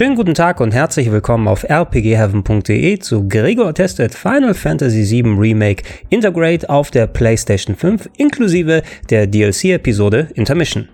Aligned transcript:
Schönen 0.00 0.16
guten 0.16 0.32
Tag 0.32 0.60
und 0.62 0.72
herzlich 0.72 1.12
willkommen 1.12 1.46
auf 1.46 1.62
rpgheaven.de 1.62 3.00
zu 3.00 3.28
Gregor 3.28 3.74
testet 3.74 4.14
Final 4.14 4.54
Fantasy 4.54 5.04
VII 5.10 5.34
Remake 5.38 5.82
Integrate 6.08 6.70
auf 6.70 6.90
der 6.90 7.06
PlayStation 7.06 7.76
5 7.76 8.08
inklusive 8.16 8.82
der 9.10 9.26
DLC-Episode 9.26 10.28
Intermission. 10.32 10.88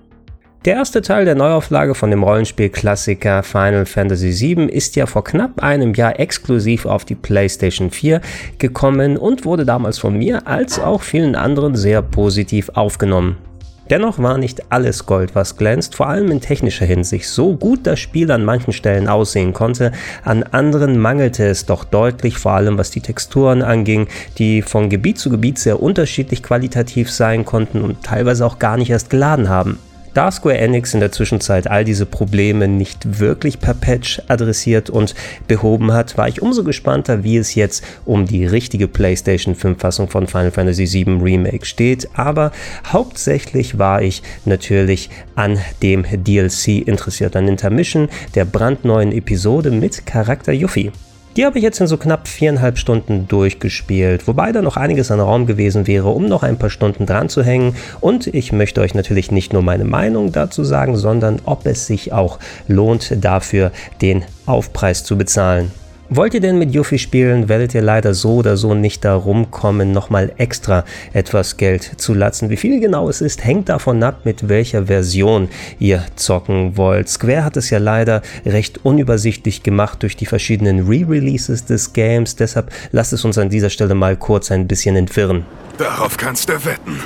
Der 0.64 0.74
erste 0.74 1.02
Teil 1.02 1.24
der 1.24 1.36
Neuauflage 1.36 1.94
von 1.94 2.10
dem 2.10 2.24
Rollenspiel-Klassiker 2.24 3.44
Final 3.44 3.86
Fantasy 3.86 4.56
VII 4.56 4.64
ist 4.64 4.96
ja 4.96 5.06
vor 5.06 5.22
knapp 5.22 5.62
einem 5.62 5.94
Jahr 5.94 6.18
exklusiv 6.18 6.84
auf 6.84 7.04
die 7.04 7.14
PlayStation 7.14 7.92
4 7.92 8.20
gekommen 8.58 9.18
und 9.18 9.44
wurde 9.44 9.64
damals 9.64 10.00
von 10.00 10.18
mir 10.18 10.48
als 10.48 10.80
auch 10.80 11.02
vielen 11.02 11.36
anderen 11.36 11.76
sehr 11.76 12.02
positiv 12.02 12.70
aufgenommen. 12.70 13.36
Dennoch 13.88 14.18
war 14.18 14.36
nicht 14.36 14.72
alles 14.72 15.06
Gold, 15.06 15.34
was 15.34 15.56
glänzt, 15.56 15.94
vor 15.94 16.08
allem 16.08 16.32
in 16.32 16.40
technischer 16.40 16.86
Hinsicht. 16.86 17.28
So 17.28 17.54
gut 17.54 17.86
das 17.86 18.00
Spiel 18.00 18.30
an 18.32 18.44
manchen 18.44 18.72
Stellen 18.72 19.06
aussehen 19.06 19.52
konnte, 19.52 19.92
an 20.24 20.42
anderen 20.42 20.98
mangelte 20.98 21.46
es 21.46 21.66
doch 21.66 21.84
deutlich, 21.84 22.36
vor 22.38 22.52
allem 22.52 22.78
was 22.78 22.90
die 22.90 23.00
Texturen 23.00 23.62
anging, 23.62 24.08
die 24.38 24.62
von 24.62 24.90
Gebiet 24.90 25.18
zu 25.18 25.30
Gebiet 25.30 25.58
sehr 25.58 25.80
unterschiedlich 25.80 26.42
qualitativ 26.42 27.12
sein 27.12 27.44
konnten 27.44 27.80
und 27.80 28.02
teilweise 28.02 28.44
auch 28.44 28.58
gar 28.58 28.76
nicht 28.76 28.90
erst 28.90 29.08
geladen 29.08 29.48
haben. 29.48 29.78
Da 30.16 30.30
Square 30.30 30.56
Enix 30.56 30.94
in 30.94 31.00
der 31.00 31.12
Zwischenzeit 31.12 31.66
all 31.66 31.84
diese 31.84 32.06
Probleme 32.06 32.68
nicht 32.68 33.20
wirklich 33.20 33.60
per 33.60 33.74
Patch 33.74 34.22
adressiert 34.28 34.88
und 34.88 35.14
behoben 35.46 35.92
hat, 35.92 36.16
war 36.16 36.26
ich 36.26 36.40
umso 36.40 36.64
gespannter, 36.64 37.22
wie 37.22 37.36
es 37.36 37.54
jetzt 37.54 37.84
um 38.06 38.24
die 38.24 38.46
richtige 38.46 38.88
PlayStation 38.88 39.54
5 39.54 39.78
Fassung 39.78 40.08
von 40.08 40.26
Final 40.26 40.52
Fantasy 40.52 40.90
VII 40.90 41.20
Remake 41.20 41.66
steht. 41.66 42.08
Aber 42.14 42.50
hauptsächlich 42.90 43.78
war 43.78 44.00
ich 44.00 44.22
natürlich 44.46 45.10
an 45.34 45.58
dem 45.82 46.06
DLC 46.10 46.68
interessiert, 46.88 47.36
an 47.36 47.46
Intermission, 47.46 48.08
der 48.34 48.46
brandneuen 48.46 49.12
Episode 49.12 49.70
mit 49.70 50.06
Charakter 50.06 50.54
Yuffie. 50.54 50.92
Die 51.36 51.44
habe 51.44 51.58
ich 51.58 51.62
jetzt 51.62 51.80
in 51.80 51.86
so 51.86 51.98
knapp 51.98 52.28
viereinhalb 52.28 52.78
Stunden 52.78 53.28
durchgespielt, 53.28 54.26
wobei 54.26 54.52
da 54.52 54.62
noch 54.62 54.78
einiges 54.78 55.10
an 55.10 55.20
Raum 55.20 55.44
gewesen 55.44 55.86
wäre, 55.86 56.08
um 56.08 56.24
noch 56.24 56.42
ein 56.42 56.56
paar 56.56 56.70
Stunden 56.70 57.04
dran 57.04 57.28
zu 57.28 57.42
hängen. 57.42 57.76
Und 58.00 58.26
ich 58.28 58.52
möchte 58.52 58.80
euch 58.80 58.94
natürlich 58.94 59.30
nicht 59.30 59.52
nur 59.52 59.60
meine 59.60 59.84
Meinung 59.84 60.32
dazu 60.32 60.64
sagen, 60.64 60.96
sondern 60.96 61.40
ob 61.44 61.66
es 61.66 61.86
sich 61.86 62.14
auch 62.14 62.38
lohnt, 62.68 63.22
dafür 63.22 63.70
den 64.00 64.24
Aufpreis 64.46 65.04
zu 65.04 65.18
bezahlen. 65.18 65.72
Wollt 66.08 66.34
ihr 66.34 66.40
denn 66.40 66.58
mit 66.58 66.72
Yuffie 66.72 67.00
spielen, 67.00 67.48
werdet 67.48 67.74
ihr 67.74 67.82
leider 67.82 68.14
so 68.14 68.36
oder 68.36 68.56
so 68.56 68.74
nicht 68.74 69.04
darum 69.04 69.50
kommen, 69.50 69.90
nochmal 69.90 70.32
extra 70.36 70.84
etwas 71.12 71.56
Geld 71.56 71.82
zu 71.96 72.14
latzen. 72.14 72.48
Wie 72.48 72.56
viel 72.56 72.78
genau 72.78 73.08
es 73.08 73.20
ist, 73.20 73.44
hängt 73.44 73.68
davon 73.68 74.00
ab, 74.04 74.20
mit 74.22 74.48
welcher 74.48 74.86
Version 74.86 75.48
ihr 75.80 76.04
zocken 76.14 76.76
wollt. 76.76 77.08
Square 77.08 77.44
hat 77.44 77.56
es 77.56 77.70
ja 77.70 77.78
leider 77.78 78.22
recht 78.44 78.84
unübersichtlich 78.84 79.64
gemacht 79.64 80.00
durch 80.04 80.16
die 80.16 80.26
verschiedenen 80.26 80.86
Re-Releases 80.86 81.64
des 81.64 81.92
Games, 81.92 82.36
deshalb 82.36 82.70
lasst 82.92 83.12
es 83.12 83.24
uns 83.24 83.36
an 83.36 83.50
dieser 83.50 83.70
Stelle 83.70 83.96
mal 83.96 84.16
kurz 84.16 84.52
ein 84.52 84.68
bisschen 84.68 84.94
entwirren. 84.94 85.44
Darauf 85.76 86.16
kannst 86.16 86.48
du 86.48 86.52
wetten. 86.64 87.00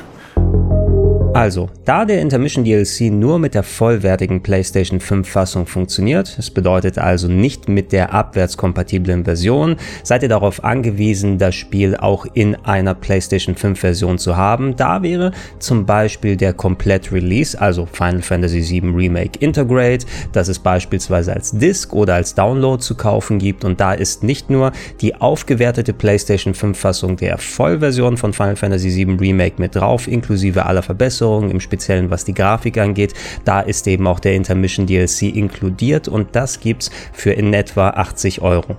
Also, 1.33 1.71
da 1.85 2.05
der 2.05 2.21
Intermission 2.21 2.65
DLC 2.65 3.03
nur 3.03 3.39
mit 3.39 3.55
der 3.55 3.63
vollwertigen 3.63 4.43
PlayStation 4.43 4.99
5 4.99 5.29
Fassung 5.29 5.67
funktioniert, 5.67 6.37
es 6.39 6.51
bedeutet 6.51 6.99
also 6.99 7.29
nicht 7.29 7.69
mit 7.69 7.93
der 7.93 8.13
abwärtskompatiblen 8.13 9.25
Version, 9.25 9.77
seid 10.03 10.25
ihr 10.25 10.29
darauf 10.29 10.65
angewiesen, 10.65 11.39
das 11.39 11.55
Spiel 11.55 11.97
auch 11.97 12.27
in 12.35 12.57
einer 12.57 12.95
PlayStation 12.95 13.55
5 13.55 13.79
Version 13.79 14.19
zu 14.19 14.37
haben. 14.37 14.75
Da 14.75 15.05
wäre 15.05 15.31
zum 15.61 15.87
Beispiel 15.87 16.37
der 16.37 16.53
Komplett 16.53 17.13
Release, 17.13 17.59
also 17.59 17.87
Final 17.87 18.23
Fantasy 18.23 18.69
VII 18.69 18.91
Remake 18.91 19.39
Integrate, 19.39 20.07
das 20.33 20.49
es 20.49 20.59
beispielsweise 20.59 21.33
als 21.33 21.53
Disc 21.53 21.95
oder 21.95 22.15
als 22.15 22.35
Download 22.35 22.83
zu 22.83 22.97
kaufen 22.97 23.39
gibt 23.39 23.65
und 23.65 23.81
da 23.81 23.93
ist 23.93 24.25
nicht 24.25 24.51
nur 24.51 24.73
die 25.01 25.15
aufgewertete 25.15 25.93
PlayStation 25.93 26.55
5 26.55 26.77
Fassung 26.77 27.17
der 27.17 27.39
Vollversion 27.39 28.17
von 28.17 28.33
Final 28.33 28.57
Fantasy 28.57 28.95
VII 28.97 29.17
Remake 29.17 29.55
mit 29.59 29.77
drauf, 29.77 30.09
inklusive 30.09 30.67
aller 30.67 30.83
Verbesserungen, 30.83 31.20
Verbesserungen, 31.21 31.51
im 31.51 31.61
Speziellen 31.61 32.11
was 32.11 32.25
die 32.25 32.35
Grafik 32.35 32.79
angeht. 32.79 33.15
Da 33.45 33.61
ist 33.61 33.87
eben 33.87 34.07
auch 34.07 34.21
der 34.21 34.35
Intermission 34.35 34.87
DLC 34.87 35.23
inkludiert 35.23 36.09
und 36.09 36.35
das 36.35 36.61
gibt's 36.61 36.91
für 37.13 37.33
in 37.33 37.53
etwa 37.53 37.91
80 37.91 38.41
Euro. 38.43 38.77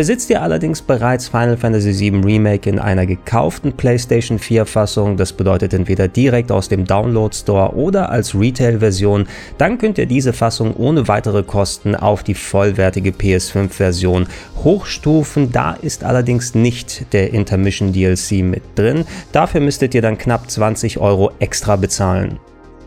Besitzt 0.00 0.30
ihr 0.30 0.40
allerdings 0.40 0.80
bereits 0.80 1.28
Final 1.28 1.58
Fantasy 1.58 1.92
VII 1.92 2.22
Remake 2.24 2.70
in 2.70 2.78
einer 2.78 3.04
gekauften 3.04 3.74
PlayStation 3.74 4.38
4 4.38 4.64
Fassung, 4.64 5.18
das 5.18 5.34
bedeutet 5.34 5.74
entweder 5.74 6.08
direkt 6.08 6.50
aus 6.50 6.70
dem 6.70 6.86
Download 6.86 7.36
Store 7.36 7.74
oder 7.74 8.08
als 8.08 8.34
Retail-Version, 8.34 9.26
dann 9.58 9.76
könnt 9.76 9.98
ihr 9.98 10.06
diese 10.06 10.32
Fassung 10.32 10.74
ohne 10.74 11.06
weitere 11.06 11.42
Kosten 11.42 11.94
auf 11.94 12.22
die 12.22 12.32
vollwertige 12.32 13.10
PS5-Version 13.10 14.26
hochstufen. 14.64 15.52
Da 15.52 15.72
ist 15.72 16.02
allerdings 16.02 16.54
nicht 16.54 17.12
der 17.12 17.34
Intermission 17.34 17.92
DLC 17.92 18.42
mit 18.42 18.62
drin. 18.76 19.04
Dafür 19.32 19.60
müsstet 19.60 19.94
ihr 19.94 20.00
dann 20.00 20.16
knapp 20.16 20.50
20 20.50 20.96
Euro 20.96 21.32
extra 21.40 21.76
bezahlen. 21.76 22.38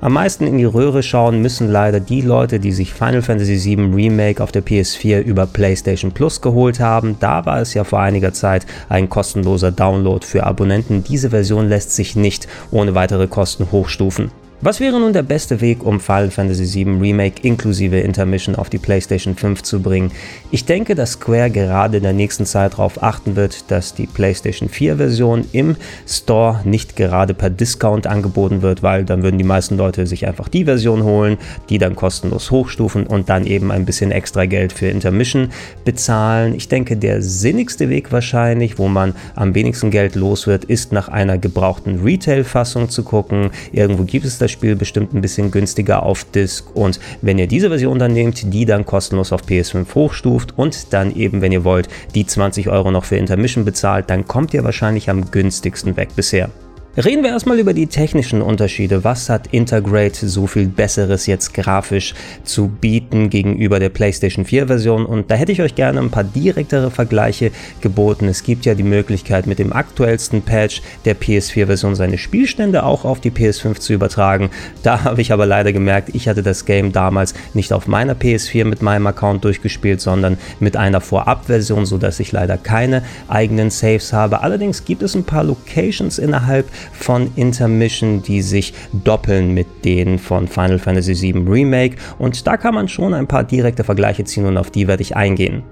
Am 0.04 0.12
meisten 0.12 0.46
in 0.46 0.58
die 0.58 0.66
Röhre 0.66 1.02
schauen 1.02 1.42
müssen 1.42 1.72
leider 1.72 2.02
die 2.02 2.20
Leute, 2.20 2.60
die 2.60 2.74
sich 2.74 2.94
Final 2.94 3.22
Fantasy 3.22 3.64
VII 3.64 3.94
Remake 3.96 4.44
auf 4.44 4.52
der 4.52 4.62
PS4 4.62 5.22
über 5.22 5.46
PlayStation 5.46 6.12
Plus 6.12 6.42
geholt 6.42 6.82
haben. 6.82 7.16
Da 7.22 7.46
war 7.46 7.62
es 7.62 7.74
ja 7.74 7.86
vor 7.86 8.02
einiger 8.02 8.34
Zeit 8.34 8.66
ein 8.90 9.08
kostenloser 9.08 9.72
Download 9.72 10.26
für 10.26 10.44
Abonnenten. 10.44 11.06
Diese 11.06 11.30
Version 11.30 11.70
lässt 11.70 11.94
sich 11.94 12.18
nicht 12.18 12.50
ohne 12.70 12.96
weitere 12.96 13.28
Kosten 13.28 13.72
hochstufen. 13.72 14.30
Was 14.66 14.80
wäre 14.80 14.98
nun 14.98 15.12
der 15.12 15.24
beste 15.24 15.60
Weg, 15.60 15.86
um 15.86 16.00
Final 16.00 16.32
Fantasy 16.32 16.86
VII 16.86 16.98
Remake 16.98 17.46
inklusive 17.46 18.00
Intermission 18.00 18.56
auf 18.56 18.70
die 18.70 18.78
PlayStation 18.78 19.36
5 19.36 19.62
zu 19.62 19.82
bringen? 19.82 20.10
Ich 20.52 20.64
denke, 20.64 20.96
dass 20.96 21.12
Square 21.12 21.50
gerade 21.50 21.98
in 21.98 22.04
der 22.04 22.14
nächsten 22.14 22.46
Zeit 22.46 22.72
darauf 22.72 23.04
achten 23.04 23.36
wird, 23.36 23.70
dass 23.70 23.94
die 23.94 24.08
PlayStation 24.08 24.70
4 24.70 24.96
Version 24.96 25.44
im 25.52 25.76
Store 26.08 26.62
nicht 26.64 26.96
gerade 26.96 27.34
per 27.34 27.50
Discount 27.50 28.08
angeboten 28.08 28.62
wird, 28.62 28.84
weil 28.84 29.04
dann 29.04 29.22
würden 29.22 29.38
die 29.38 29.44
meisten 29.44 29.76
Leute 29.76 30.08
sich 30.08 30.28
einfach 30.28 30.48
die 30.48 30.64
Version 30.64 31.04
holen, 31.04 31.38
die 31.68 31.78
dann 31.78 31.98
kostenlos 31.98 32.50
hochstufen 32.50 33.06
und 33.06 33.28
dann 33.28 33.46
eben 33.46 33.70
ein 33.70 33.84
bisschen 33.84 34.12
extra 34.12 34.46
Geld 34.46 34.72
für 34.72 34.88
Intermission 34.88 35.50
bezahlen. 35.84 36.56
Ich 36.56 36.70
denke, 36.70 36.96
der 36.96 37.22
sinnigste 37.22 37.90
Weg 37.90 38.14
wahrscheinlich, 38.14 38.80
wo 38.80 38.88
man 38.88 39.14
am 39.36 39.56
wenigsten 39.56 39.92
Geld 39.92 40.16
los 40.16 40.48
wird, 40.48 40.64
ist 40.64 40.94
nach 40.94 41.10
einer 41.10 41.38
gebrauchten 41.38 42.02
Retail-Fassung 42.02 42.88
zu 42.88 43.04
gucken. 43.04 43.52
Irgendwo 43.74 44.06
gibt 44.06 44.24
es 44.24 44.38
das 44.38 44.53
Spiel 44.54 44.76
bestimmt 44.78 45.14
ein 45.14 45.22
bisschen 45.22 45.52
günstiger 45.52 46.04
auf 46.04 46.24
Disk. 46.24 46.74
Und 46.74 47.00
wenn 47.22 47.38
ihr 47.38 47.48
diese 47.48 47.68
Version 47.68 48.00
dann 48.00 48.14
nehmt, 48.14 48.54
die 48.54 48.66
dann 48.66 48.86
kostenlos 48.86 49.34
auf 49.34 49.44
PS5 49.44 49.94
hochstuft 49.94 50.58
und 50.58 50.94
dann 50.94 51.14
eben, 51.14 51.42
wenn 51.42 51.52
ihr 51.52 51.66
wollt, 51.66 51.90
die 52.16 52.26
20 52.26 52.70
Euro 52.70 52.92
noch 52.92 53.04
für 53.04 53.18
Intermission 53.18 53.66
bezahlt, 53.66 54.10
dann 54.10 54.26
kommt 54.26 54.54
ihr 54.54 54.64
wahrscheinlich 54.64 55.10
am 55.10 55.30
günstigsten 55.30 55.98
weg 55.98 56.10
bisher. 56.16 56.50
Reden 56.96 57.24
wir 57.24 57.32
erstmal 57.32 57.58
über 57.58 57.74
die 57.74 57.88
technischen 57.88 58.44
Unterschiede. 58.44 59.04
Was 59.04 59.28
hat 59.28 59.48
Integrate 59.48 60.30
so 60.30 60.46
viel 60.46 60.68
Besseres 60.68 61.26
jetzt 61.26 61.56
grafisch 61.56 62.14
zu 62.44 62.68
bieten 62.68 63.32
gegenüber 63.32 63.80
der 63.80 63.90
PlayStation 63.90 64.46
4 64.46 64.68
Version? 64.68 65.08
Und 65.08 65.32
da 65.32 65.36
hätte 65.36 65.52
ich 65.52 65.64
euch 65.64 65.74
gerne 65.74 66.00
ein 66.00 66.12
paar 66.12 66.24
direktere 66.24 66.92
Vergleiche 66.92 67.50
geboten. 67.82 68.28
Es 68.28 68.44
gibt 68.44 68.66
ja 68.66 68.76
die 68.76 68.84
Möglichkeit, 68.84 69.48
mit 69.48 69.58
dem 69.58 69.74
aktuellsten 69.74 70.44
Patch 70.44 70.84
der 71.04 71.20
PS4 71.20 71.66
Version 71.66 71.96
seine 71.96 72.20
Spielstände 72.20 72.84
auch 72.84 73.06
auf 73.06 73.20
die 73.20 73.32
PS5 73.32 73.80
zu 73.80 73.94
übertragen. 73.94 74.52
Da 74.84 75.04
habe 75.04 75.22
ich 75.22 75.34
aber 75.34 75.48
leider 75.48 75.74
gemerkt, 75.74 76.10
ich 76.14 76.28
hatte 76.28 76.44
das 76.44 76.64
Game 76.64 76.92
damals 76.92 77.34
nicht 77.56 77.74
auf 77.74 77.88
meiner 77.88 78.14
PS4 78.14 78.66
mit 78.66 78.84
meinem 78.84 79.08
Account 79.08 79.44
durchgespielt, 79.46 80.00
sondern 80.00 80.38
mit 80.60 80.78
einer 80.78 81.02
Vorabversion, 81.02 81.88
sodass 81.88 82.20
ich 82.20 82.32
leider 82.32 82.60
keine 82.60 83.02
eigenen 83.28 83.72
Saves 83.72 84.14
habe. 84.14 84.42
Allerdings 84.42 84.86
gibt 84.86 85.02
es 85.02 85.16
ein 85.16 85.24
paar 85.24 85.44
Locations 85.44 86.20
innerhalb 86.20 86.68
von 86.92 87.32
Intermission, 87.36 88.22
die 88.22 88.42
sich 88.42 88.74
doppeln 88.92 89.54
mit 89.54 89.86
denen 89.86 90.20
von 90.20 90.48
Final 90.48 90.80
Fantasy 90.80 91.22
VII 91.22 91.44
Remake. 91.48 91.98
Und 92.20 92.46
da 92.48 92.58
kann 92.58 92.76
man 92.76 92.88
schon 92.88 93.14
ein 93.14 93.28
paar 93.28 93.44
direkte 93.44 93.84
Vergleiche 93.84 94.24
ziehen 94.24 94.46
und 94.46 94.58
auf 94.58 94.72
die 94.72 94.88
werde 94.88 95.02
ich 95.02 95.16
eingehen. 95.16 95.64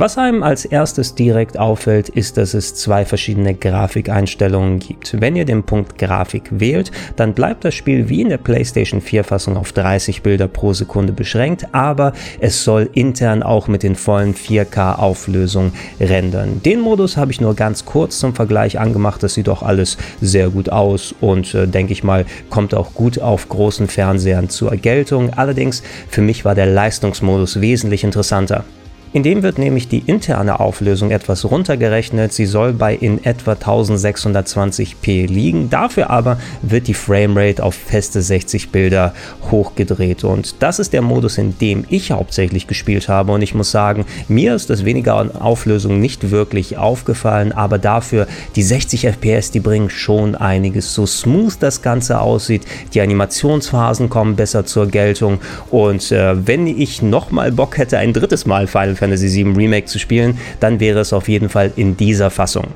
Was 0.00 0.16
einem 0.16 0.44
als 0.44 0.64
erstes 0.64 1.16
direkt 1.16 1.58
auffällt, 1.58 2.08
ist, 2.08 2.36
dass 2.36 2.54
es 2.54 2.72
zwei 2.76 3.04
verschiedene 3.04 3.52
Grafikeinstellungen 3.52 4.78
gibt. 4.78 5.20
Wenn 5.20 5.34
ihr 5.34 5.44
den 5.44 5.64
Punkt 5.64 5.98
Grafik 5.98 6.44
wählt, 6.52 6.92
dann 7.16 7.34
bleibt 7.34 7.64
das 7.64 7.74
Spiel 7.74 8.08
wie 8.08 8.20
in 8.20 8.28
der 8.28 8.38
PlayStation 8.38 9.00
4 9.00 9.24
Fassung 9.24 9.56
auf 9.56 9.72
30 9.72 10.22
Bilder 10.22 10.46
pro 10.46 10.72
Sekunde 10.72 11.12
beschränkt, 11.12 11.74
aber 11.74 12.12
es 12.38 12.62
soll 12.62 12.88
intern 12.92 13.42
auch 13.42 13.66
mit 13.66 13.82
den 13.82 13.96
vollen 13.96 14.36
4K 14.36 15.00
Auflösungen 15.00 15.72
rendern. 15.98 16.62
Den 16.64 16.80
Modus 16.80 17.16
habe 17.16 17.32
ich 17.32 17.40
nur 17.40 17.56
ganz 17.56 17.84
kurz 17.84 18.20
zum 18.20 18.36
Vergleich 18.36 18.78
angemacht, 18.78 19.24
das 19.24 19.34
sieht 19.34 19.48
doch 19.48 19.64
alles 19.64 19.98
sehr 20.20 20.50
gut 20.50 20.68
aus 20.68 21.12
und 21.20 21.52
äh, 21.56 21.66
denke 21.66 21.92
ich 21.92 22.04
mal, 22.04 22.24
kommt 22.50 22.72
auch 22.72 22.94
gut 22.94 23.18
auf 23.18 23.48
großen 23.48 23.88
Fernsehern 23.88 24.48
zur 24.48 24.76
Geltung. 24.76 25.30
Allerdings 25.34 25.82
für 26.08 26.22
mich 26.22 26.44
war 26.44 26.54
der 26.54 26.66
Leistungsmodus 26.66 27.60
wesentlich 27.60 28.04
interessanter. 28.04 28.62
In 29.14 29.22
dem 29.22 29.42
wird 29.42 29.58
nämlich 29.58 29.88
die 29.88 30.00
interne 30.00 30.60
Auflösung 30.60 31.10
etwas 31.10 31.50
runtergerechnet. 31.50 32.34
Sie 32.34 32.44
soll 32.44 32.74
bei 32.74 32.94
in 32.94 33.24
etwa 33.24 33.52
1620p 33.52 35.26
liegen. 35.26 35.70
Dafür 35.70 36.10
aber 36.10 36.38
wird 36.60 36.88
die 36.88 36.94
Framerate 36.94 37.62
auf 37.62 37.74
feste 37.74 38.20
60 38.20 38.68
Bilder 38.68 39.14
hochgedreht. 39.50 40.24
Und 40.24 40.56
das 40.62 40.78
ist 40.78 40.92
der 40.92 41.00
Modus, 41.00 41.38
in 41.38 41.56
dem 41.58 41.86
ich 41.88 42.10
hauptsächlich 42.10 42.66
gespielt 42.66 43.08
habe. 43.08 43.32
Und 43.32 43.40
ich 43.40 43.54
muss 43.54 43.70
sagen, 43.70 44.04
mir 44.28 44.54
ist 44.54 44.68
das 44.68 44.84
weniger 44.84 45.14
an 45.14 45.34
Auflösung 45.34 46.00
nicht 46.00 46.30
wirklich 46.30 46.76
aufgefallen. 46.76 47.52
Aber 47.52 47.78
dafür 47.78 48.26
die 48.56 48.62
60 48.62 49.06
FPS, 49.06 49.50
die 49.50 49.60
bringen 49.60 49.88
schon 49.88 50.34
einiges. 50.34 50.92
So 50.92 51.06
smooth 51.06 51.54
das 51.60 51.80
Ganze 51.80 52.20
aussieht. 52.20 52.66
Die 52.92 53.00
Animationsphasen 53.00 54.10
kommen 54.10 54.36
besser 54.36 54.66
zur 54.66 54.86
Geltung. 54.86 55.38
Und 55.70 56.12
äh, 56.12 56.46
wenn 56.46 56.66
ich 56.66 57.00
nochmal 57.00 57.52
Bock 57.52 57.78
hätte, 57.78 57.96
ein 57.96 58.12
drittes 58.12 58.44
Mal 58.44 58.66
Final 58.66 58.97
Fantasy 58.98 59.44
VII 59.44 59.54
Remake 59.54 59.86
zu 59.86 59.98
spielen, 59.98 60.38
dann 60.60 60.80
wäre 60.80 61.00
es 61.00 61.12
auf 61.12 61.28
jeden 61.28 61.48
Fall 61.48 61.72
in 61.76 61.96
dieser 61.96 62.30
Fassung. 62.30 62.66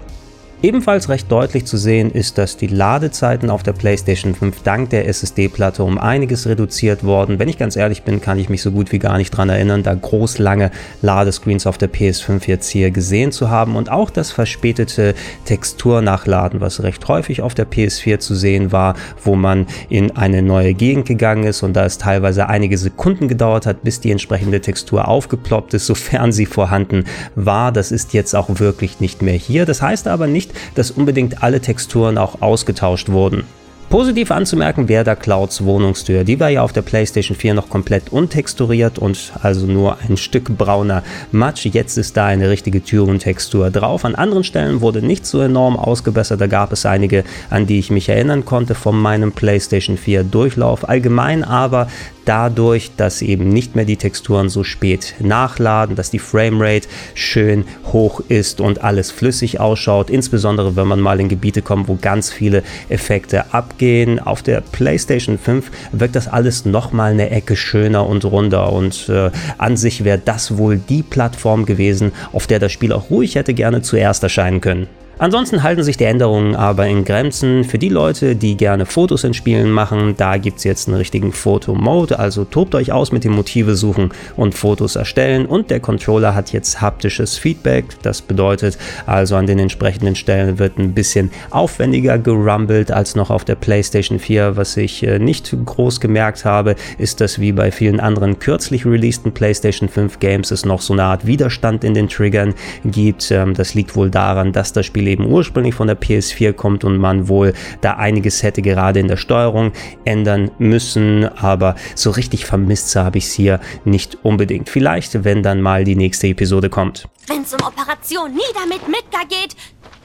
Ebenfalls 0.63 1.09
recht 1.09 1.31
deutlich 1.33 1.65
zu 1.65 1.77
sehen 1.77 2.13
ist, 2.13 2.39
dass 2.39 2.57
die 2.57 2.69
Ladezeiten 2.69 3.51
auf 3.51 3.65
der 3.65 3.73
PlayStation 3.73 4.33
5 4.33 4.63
dank 4.63 4.91
der 4.91 5.09
SSD-Platte 5.09 5.83
um 5.83 5.99
einiges 5.99 6.47
reduziert 6.47 7.03
wurden. 7.03 7.41
Wenn 7.41 7.49
ich 7.49 7.59
ganz 7.59 7.75
ehrlich 7.75 8.05
bin, 8.05 8.21
kann 8.21 8.39
ich 8.39 8.49
mich 8.49 8.63
so 8.63 8.71
gut 8.71 8.93
wie 8.93 9.01
gar 9.01 9.19
nicht 9.19 9.33
daran 9.35 9.49
erinnern, 9.49 9.83
da 9.83 9.93
groß 9.93 10.39
lange 10.39 10.71
Ladescreens 11.03 11.67
auf 11.67 11.79
der 11.79 11.91
PS5 11.91 12.47
jetzt 12.47 12.69
hier 12.69 12.93
gesehen 12.93 13.33
zu 13.33 13.51
haben 13.51 13.75
und 13.75 13.91
auch 13.91 14.09
das 14.09 14.31
verspätete 14.31 15.17
Texturnachladen, 15.47 16.61
was 16.61 16.81
recht 16.81 17.09
häufig 17.09 17.43
auf 17.43 17.55
der 17.55 17.69
PS4 17.69 18.21
zu 18.21 18.37
sehen 18.37 18.71
war, 18.71 18.95
wo 19.25 19.35
man 19.35 19.67
in 19.89 20.13
eine 20.13 20.43
neue 20.43 20.75
Gegend 20.75 21.07
gegangen 21.07 21.43
ist 21.43 21.65
und 21.65 21.73
da 21.73 21.87
es 21.87 21.99
teilweise 21.99 22.49
einige 22.49 22.79
Sekunden 22.79 23.27
gedauert 23.27 23.67
hat, 23.67 23.83
bis 23.83 23.99
die 23.99 24.13
entsprechende 24.13 24.61
Textur 24.61 25.09
aufgeploppt 25.09 25.75
ist, 25.75 25.87
sofern 25.93 26.31
sie 26.31 26.47
vorhanden 26.47 27.03
war. 27.35 27.73
Das 27.73 27.91
ist 27.91 28.15
jetzt 28.15 28.37
auch 28.37 28.61
wirklich 28.61 29.01
nicht 29.01 29.23
mehr 29.23 29.35
hier. 29.35 29.67
Das 29.67 29.83
heißt 29.83 30.07
aber 30.07 30.29
nicht, 30.29 30.52
dass 30.75 30.91
unbedingt 30.91 31.43
alle 31.43 31.61
Texturen 31.61 32.19
auch 32.19 32.43
ausgetauscht 32.43 33.09
wurden. 33.09 33.45
Positiv 33.89 34.31
anzumerken 34.31 34.89
wäre 34.89 35.05
da 35.05 35.15
Clouds 35.15 35.65
Wohnungstür. 35.65 36.25
Die 36.25 36.41
war 36.41 36.49
ja 36.49 36.63
auf 36.63 36.73
der 36.73 36.81
PlayStation 36.81 37.37
4 37.37 37.53
noch 37.53 37.69
komplett 37.69 38.11
untexturiert 38.11 38.99
und 38.99 39.35
also 39.43 39.67
nur 39.67 39.99
ein 40.09 40.17
Stück 40.17 40.57
brauner 40.57 41.03
Matsch. 41.31 41.67
Jetzt 41.67 41.99
ist 41.99 42.17
da 42.17 42.25
eine 42.25 42.49
richtige 42.49 42.83
Türentextur 42.83 43.71
drauf. 43.71 44.07
An 44.07 44.15
anderen 44.15 44.45
Stellen 44.45 44.81
wurde 44.81 45.03
nicht 45.03 45.27
so 45.27 45.41
enorm 45.41 45.77
ausgebessert. 45.77 46.41
Da 46.41 46.47
gab 46.47 46.73
es 46.73 46.87
einige, 46.87 47.25
an 47.51 47.67
die 47.67 47.79
ich 47.79 47.91
mich 47.91 48.09
erinnern 48.09 48.47
konnte 48.47 48.75
von 48.75 48.99
meinem 48.99 49.33
PlayStation 49.33 49.99
4 49.99 50.25
Durchlauf. 50.25 50.89
Allgemein 50.89 51.45
aber 51.45 51.89
dadurch, 52.25 52.93
dass 52.97 53.21
eben 53.21 53.49
nicht 53.49 53.77
mehr 53.77 53.85
die 53.85 53.97
Texturen 53.97 54.49
so 54.49 54.65
spät 54.65 55.17
nachladen, 55.19 55.97
dass 55.97 56.11
die 56.11 56.19
Framerate 56.19 56.89
schön 57.15 57.65
hoch 57.93 58.21
ist 58.29 58.61
und 58.61 58.83
alles 58.83 59.11
flüssig 59.11 59.61
ausschaut, 59.61 60.09
insbesondere 60.09 60.77
wenn 60.77 60.87
man 60.87 61.01
mal 61.01 61.21
in 61.21 61.29
Gebiete 61.29 61.63
kommt, 61.63 61.89
wo 61.89 61.99
ganz 62.01 62.31
viele 62.31 62.63
Effekte 62.89 63.53
abgehen. 63.53 63.82
Auf 64.25 64.43
der 64.43 64.61
PlayStation 64.61 65.39
5 65.39 65.71
wirkt 65.91 66.15
das 66.15 66.29
alles 66.29 66.65
nochmal 66.65 67.11
eine 67.11 67.31
Ecke 67.31 67.57
schöner 67.57 68.07
und 68.07 68.25
runder 68.25 68.73
und 68.73 69.09
äh, 69.09 69.33
an 69.59 69.77
sich 69.77 70.05
wäre 70.05 70.21
das 70.25 70.57
wohl 70.57 70.77
die 70.77 71.03
Plattform 71.03 71.67
gewesen, 71.67 72.13
auf 72.33 72.47
der 72.47 72.61
das 72.61 72.71
Spiel 72.71 72.93
auch 72.93 73.11
ruhig 73.11 73.35
hätte 73.35 73.55
gerne 73.55 73.83
zuerst 73.83 74.23
erscheinen 74.23 74.61
können. 74.61 74.87
Ansonsten 75.23 75.63
halten 75.63 75.85
sich 75.85 75.97
die 75.97 76.05
Änderungen 76.05 76.57
aber 76.57 76.89
in 76.89 77.05
Grenzen. 77.05 77.63
Für 77.63 77.79
die 77.79 77.91
Leute, 77.91 78.35
die 78.35 78.57
gerne 78.57 78.87
Fotos 78.87 79.23
in 79.23 79.35
Spielen 79.35 79.71
machen, 79.71 80.17
da 80.17 80.37
gibt 80.37 80.59
es 80.59 80.65
jetzt 80.65 80.89
einen 80.89 80.97
richtigen 80.97 81.31
Foto-Mode, 81.31 82.19
also 82.19 82.45
tobt 82.45 82.75
euch 82.75 82.91
aus 82.91 83.13
mit 83.13 83.23
dem 83.23 83.31
Motive 83.31 83.77
suchen 83.77 84.11
und 84.37 84.57
Fotos 84.57 84.97
erstellen 84.97 85.47
und 85.47 85.71
der 85.71 85.79
Controller 85.79 86.35
hat 86.35 86.53
jetzt 86.53 86.81
haptisches 86.81 87.39
Feedback. 87.39 87.85
Das 88.03 88.21
bedeutet 88.21 88.77
also 89.07 89.37
an 89.37 89.47
den 89.47 89.61
entsprechenden 89.61 90.17
Stellen 90.17 90.59
wird 90.59 90.77
ein 90.79 90.93
bisschen 90.93 91.31
aufwendiger 91.51 92.19
gerumbelt 92.19 92.91
als 92.91 93.15
noch 93.15 93.31
auf 93.31 93.45
der 93.45 93.55
PlayStation 93.55 94.19
4. 94.19 94.57
Was 94.57 94.77
ich 94.77 95.07
äh, 95.07 95.21
nicht 95.21 95.55
groß 95.65 96.01
gemerkt 96.01 96.45
habe, 96.45 96.75
ist, 96.99 97.21
dass 97.21 97.39
wie 97.39 97.53
bei 97.53 97.71
vielen 97.71 98.01
anderen 98.01 98.41
kürzlich 98.41 98.85
releaseden 98.85 99.31
PlayStation 99.31 99.89
5 99.89 100.19
Games 100.19 100.51
es 100.51 100.65
noch 100.65 100.81
so 100.81 100.95
eine 100.95 101.05
Art 101.05 101.29
Widerstand 101.29 101.85
in 101.85 101.95
den 101.95 102.09
Triggern 102.09 102.55
gibt. 102.85 103.31
Ähm, 103.31 103.55
das 103.55 103.75
liegt 103.75 103.95
wohl 103.95 104.11
daran, 104.11 104.53
dass 104.53 104.73
das 104.73 104.85
Spiel 104.85 105.12
eben 105.13 105.27
ursprünglich 105.27 105.75
von 105.75 105.87
der 105.87 106.01
PS4 106.01 106.53
kommt 106.53 106.85
und 106.85 106.99
man 106.99 107.29
wohl 107.29 107.53
da 107.81 107.95
einiges 107.95 108.43
hätte 108.43 108.63
gerade 108.63 109.01
in 109.01 109.09
der 109.09 109.17
Steuerung 109.17 109.73
ändern 110.05 110.51
müssen, 110.59 111.25
aber 111.25 111.77
so 111.95 112.11
richtig 112.11 112.47
vermisst 112.47 112.95
habe 112.97 113.19
ich 113.19 113.27
es 113.27 113.33
hier 113.33 113.61
nicht 113.85 114.19
unbedingt. 114.23 114.69
Vielleicht, 114.69 115.25
wenn 115.25 115.43
dann 115.43 115.61
mal 115.61 115.85
die 115.85 115.97
nächste 115.97 116.27
Episode 116.29 116.71
kommt. 116.71 117.09
Wenn 117.29 117.43
es 117.43 117.53
um 117.55 117.61
Operation 117.65 118.31
Nieder 118.33 118.67
mit 118.69 118.87
Midgar 118.89 119.27
geht, 119.29 119.55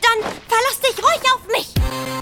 dann 0.01 0.31
verlass 0.47 0.79
dich 0.81 0.97
ruhig 0.97 1.21
auf 1.33 1.47
mich. 1.47 2.16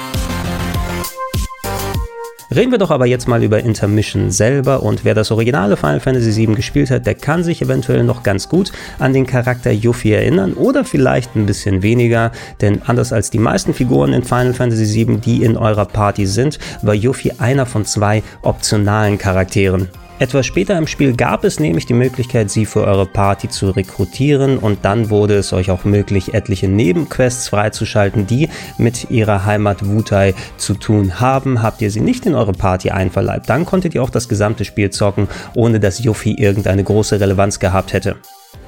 Reden 2.53 2.71
wir 2.71 2.77
doch 2.77 2.91
aber 2.91 3.07
jetzt 3.07 3.27
mal 3.27 3.43
über 3.43 3.59
Intermission 3.59 4.29
selber 4.29 4.83
und 4.83 5.03
wer 5.03 5.15
das 5.15 5.31
originale 5.31 5.77
Final 5.77 5.99
Fantasy 5.99 6.35
VII 6.35 6.55
gespielt 6.55 6.91
hat, 6.91 7.07
der 7.07 7.15
kann 7.15 7.43
sich 7.43 7.61
eventuell 7.61 8.03
noch 8.03 8.21
ganz 8.21 8.49
gut 8.49 8.71
an 8.99 9.13
den 9.13 9.25
Charakter 9.25 9.71
Yuffie 9.71 10.11
erinnern 10.11 10.53
oder 10.53 10.85
vielleicht 10.85 11.35
ein 11.35 11.47
bisschen 11.47 11.81
weniger, 11.81 12.31
denn 12.61 12.83
anders 12.85 13.11
als 13.11 13.31
die 13.31 13.39
meisten 13.39 13.73
Figuren 13.73 14.13
in 14.13 14.23
Final 14.23 14.53
Fantasy 14.53 15.05
VII, 15.05 15.17
die 15.17 15.43
in 15.43 15.57
eurer 15.57 15.85
Party 15.85 16.27
sind, 16.27 16.59
war 16.83 16.93
Yuffie 16.93 17.33
einer 17.39 17.65
von 17.65 17.83
zwei 17.83 18.21
optionalen 18.43 19.17
Charakteren. 19.17 19.89
Etwas 20.17 20.45
später 20.45 20.77
im 20.77 20.87
Spiel 20.87 21.13
gab 21.13 21.43
es 21.43 21.59
nämlich 21.59 21.87
die 21.87 21.93
Möglichkeit, 21.93 22.49
sie 22.49 22.65
für 22.65 22.85
eure 22.85 23.05
Party 23.05 23.49
zu 23.49 23.71
rekrutieren 23.71 24.57
und 24.57 24.85
dann 24.85 25.09
wurde 25.09 25.35
es 25.35 25.51
euch 25.51 25.71
auch 25.71 25.83
möglich, 25.83 26.33
etliche 26.33 26.69
Nebenquests 26.69 27.49
freizuschalten, 27.49 28.25
die 28.25 28.47
mit 28.77 29.11
ihrer 29.11 29.43
Heimat 29.43 29.85
Wutai 29.85 30.33
zu 30.55 30.75
tun 30.75 31.19
haben. 31.19 31.61
Habt 31.61 31.81
ihr 31.81 31.91
sie 31.91 31.99
nicht 31.99 32.25
in 32.25 32.33
eure 32.33 32.53
Party 32.53 32.91
einverleibt, 32.91 33.49
dann 33.49 33.65
konntet 33.65 33.93
ihr 33.93 34.01
auch 34.01 34.09
das 34.09 34.29
gesamte 34.29 34.63
Spiel 34.63 34.89
zocken, 34.89 35.27
ohne 35.53 35.81
dass 35.81 36.01
Yuffie 36.01 36.37
irgendeine 36.37 36.85
große 36.85 37.19
Relevanz 37.19 37.59
gehabt 37.59 37.91
hätte. 37.91 38.15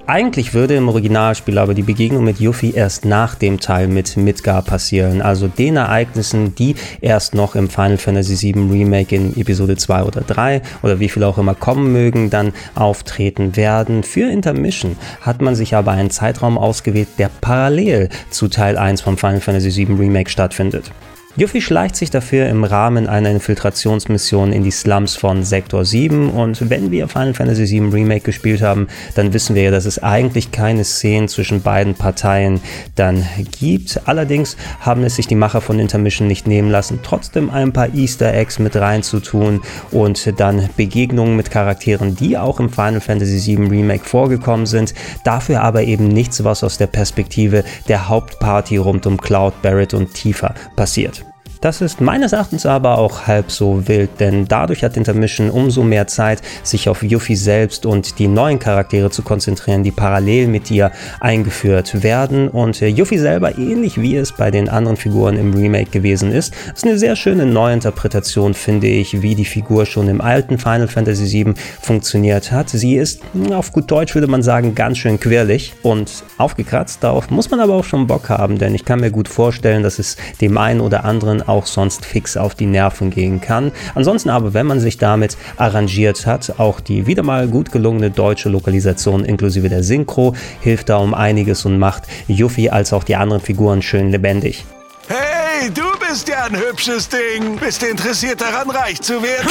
Eigentlich 0.09 0.53
würde 0.53 0.73
im 0.75 0.87
Originalspiel 0.87 1.57
aber 1.57 1.73
die 1.73 1.81
Begegnung 1.81 2.23
mit 2.23 2.39
Yuffie 2.39 2.71
erst 2.73 3.03
nach 3.03 3.35
dem 3.35 3.59
Teil 3.59 3.89
mit 3.89 4.15
Midgar 4.15 4.61
passieren, 4.61 5.21
also 5.21 5.49
den 5.49 5.75
Ereignissen, 5.75 6.55
die 6.55 6.75
erst 7.01 7.35
noch 7.35 7.55
im 7.55 7.69
Final 7.69 7.97
Fantasy 7.97 8.41
VII 8.41 8.71
Remake 8.71 9.13
in 9.13 9.35
Episode 9.35 9.75
2 9.75 10.03
oder 10.03 10.21
3 10.21 10.61
oder 10.81 11.01
wie 11.01 11.09
viel 11.09 11.25
auch 11.25 11.37
immer 11.37 11.55
kommen 11.55 11.91
mögen, 11.91 12.29
dann 12.29 12.53
auftreten 12.73 13.57
werden. 13.57 14.01
Für 14.03 14.31
Intermission 14.31 14.95
hat 15.19 15.41
man 15.41 15.55
sich 15.55 15.75
aber 15.75 15.91
einen 15.91 16.09
Zeitraum 16.09 16.57
ausgewählt, 16.57 17.09
der 17.17 17.29
parallel 17.41 18.07
zu 18.29 18.47
Teil 18.47 18.77
1 18.77 19.01
vom 19.01 19.17
Final 19.17 19.41
Fantasy 19.41 19.75
VII 19.75 19.97
Remake 19.97 20.29
stattfindet. 20.29 20.89
Yuffie 21.39 21.61
schleicht 21.61 21.95
sich 21.95 22.09
dafür 22.09 22.47
im 22.47 22.63
Rahmen 22.63 23.05
einer 23.05 23.29
Infiltrationsmission 23.29 24.51
in 24.51 24.63
die 24.63 24.71
Slums 24.71 25.15
von 25.15 25.43
Sektor 25.43 25.85
7 25.85 26.31
und 26.31 26.71
wenn 26.71 26.89
wir 26.89 27.07
Final 27.07 27.35
Fantasy 27.35 27.69
VII 27.69 27.91
Remake 27.91 28.21
gespielt 28.21 28.63
haben, 28.63 28.87
dann 29.13 29.33
wissen 29.33 29.53
wir 29.53 29.61
ja, 29.61 29.69
dass 29.69 29.85
es 29.85 30.01
eigentlich 30.01 30.49
keine 30.49 30.83
Szenen 30.83 31.27
zwischen 31.27 31.61
beiden 31.61 31.93
Parteien 31.93 32.59
dann 32.95 33.23
gibt. 33.59 34.01
Allerdings 34.05 34.57
haben 34.79 35.03
es 35.03 35.17
sich 35.17 35.27
die 35.27 35.35
Macher 35.35 35.61
von 35.61 35.77
Intermission 35.77 36.27
nicht 36.27 36.47
nehmen 36.47 36.71
lassen, 36.71 37.01
trotzdem 37.03 37.51
ein 37.51 37.71
paar 37.71 37.93
Easter 37.93 38.33
Eggs 38.33 38.57
mit 38.57 38.75
reinzutun 38.75 39.61
und 39.91 40.39
dann 40.39 40.67
Begegnungen 40.75 41.35
mit 41.35 41.51
Charakteren, 41.51 42.15
die 42.15 42.35
auch 42.35 42.59
im 42.59 42.71
Final 42.71 42.99
Fantasy 42.99 43.57
VII 43.57 43.67
Remake 43.67 44.05
vorgekommen 44.05 44.65
sind, 44.65 44.95
dafür 45.23 45.61
aber 45.61 45.83
eben 45.83 46.07
nichts, 46.07 46.43
was 46.43 46.63
aus 46.63 46.79
der 46.79 46.87
Perspektive 46.87 47.63
der 47.87 48.09
Hauptparty 48.09 48.77
rund 48.77 49.05
um 49.05 49.21
Cloud, 49.21 49.61
Barrett 49.61 49.93
und 49.93 50.15
Tifa 50.15 50.55
passiert. 50.75 51.26
Das 51.61 51.81
ist 51.81 52.01
meines 52.01 52.33
Erachtens 52.33 52.65
aber 52.65 52.97
auch 52.97 53.25
halb 53.25 53.51
so 53.51 53.87
wild, 53.87 54.09
denn 54.19 54.47
dadurch 54.47 54.83
hat 54.83 54.95
Intermission 54.95 55.49
umso 55.49 55.83
mehr 55.83 56.07
Zeit, 56.07 56.41
sich 56.63 56.87
auf 56.87 57.01
Yuffie 57.01 57.35
selbst 57.35 57.85
und 57.85 58.19
die 58.19 58.27
neuen 58.27 58.59
Charaktere 58.59 59.09
zu 59.09 59.23
konzentrieren, 59.23 59.83
die 59.83 59.91
parallel 59.91 60.47
mit 60.47 60.69
ihr 60.69 60.91
eingeführt 61.19 62.03
werden. 62.03 62.47
Und 62.47 62.81
äh, 62.81 62.87
Yuffie 62.87 63.17
selber, 63.17 63.57
ähnlich 63.57 63.99
wie 63.99 64.15
es 64.15 64.31
bei 64.31 64.51
den 64.51 64.69
anderen 64.69 64.97
Figuren 64.97 65.37
im 65.37 65.53
Remake 65.53 65.89
gewesen 65.89 66.31
ist, 66.31 66.53
ist 66.73 66.85
eine 66.85 66.97
sehr 66.97 67.15
schöne 67.15 67.45
Neuinterpretation, 67.45 68.53
finde 68.53 68.87
ich, 68.87 69.21
wie 69.21 69.35
die 69.35 69.45
Figur 69.45 69.85
schon 69.85 70.07
im 70.07 70.21
alten 70.21 70.59
Final 70.59 70.87
Fantasy 70.87 71.45
VII 71.45 71.53
funktioniert 71.81 72.51
hat. 72.51 72.69
Sie 72.69 72.95
ist, 72.95 73.21
hm, 73.33 73.51
auf 73.53 73.71
gut 73.71 73.89
Deutsch 73.89 74.13
würde 74.13 74.27
man 74.27 74.43
sagen, 74.43 74.75
ganz 74.75 74.99
schön 74.99 75.19
quirlig 75.19 75.73
und 75.81 76.23
aufgekratzt. 76.37 77.03
Darauf 77.03 77.29
muss 77.31 77.49
man 77.49 77.59
aber 77.59 77.73
auch 77.73 77.83
schon 77.83 78.05
Bock 78.05 78.29
haben, 78.29 78.57
denn 78.57 78.75
ich 78.75 78.85
kann 78.85 78.99
mir 78.99 79.11
gut 79.11 79.27
vorstellen, 79.27 79.83
dass 79.83 79.97
es 79.97 80.17
dem 80.39 80.57
einen 80.57 80.81
oder 80.81 81.05
anderen 81.05 81.46
auch 81.47 81.65
sonst 81.65 82.05
fix 82.05 82.37
auf 82.37 82.55
die 82.55 82.65
Nerven 82.65 83.09
gehen 83.09 83.41
kann. 83.41 83.71
Ansonsten 83.95 84.29
aber, 84.29 84.53
wenn 84.53 84.67
man 84.67 84.79
sich 84.79 84.97
damit 84.97 85.37
arrangiert 85.57 86.25
hat, 86.25 86.59
auch 86.59 86.79
die 86.79 87.07
wieder 87.07 87.23
mal 87.23 87.47
gut 87.47 87.71
gelungene 87.71 88.11
deutsche 88.11 88.49
Lokalisation 88.49 89.25
inklusive 89.25 89.69
der 89.69 89.83
Synchro 89.83 90.35
hilft 90.61 90.89
da 90.89 90.97
um 90.97 91.13
einiges 91.13 91.65
und 91.65 91.79
macht 91.79 92.03
Yuffie 92.27 92.69
als 92.69 92.93
auch 92.93 93.03
die 93.03 93.15
anderen 93.15 93.41
Figuren 93.41 93.81
schön 93.81 94.11
lebendig. 94.11 94.65
Hey, 95.07 95.69
du 95.69 95.83
bist 96.05 96.27
ja 96.27 96.43
ein 96.45 96.57
hübsches 96.57 97.07
Ding. 97.09 97.57
Bist 97.57 97.81
du 97.81 97.87
interessiert 97.87 98.41
daran, 98.41 98.69
reich 98.69 99.01
zu 99.01 99.21
werden? 99.23 99.49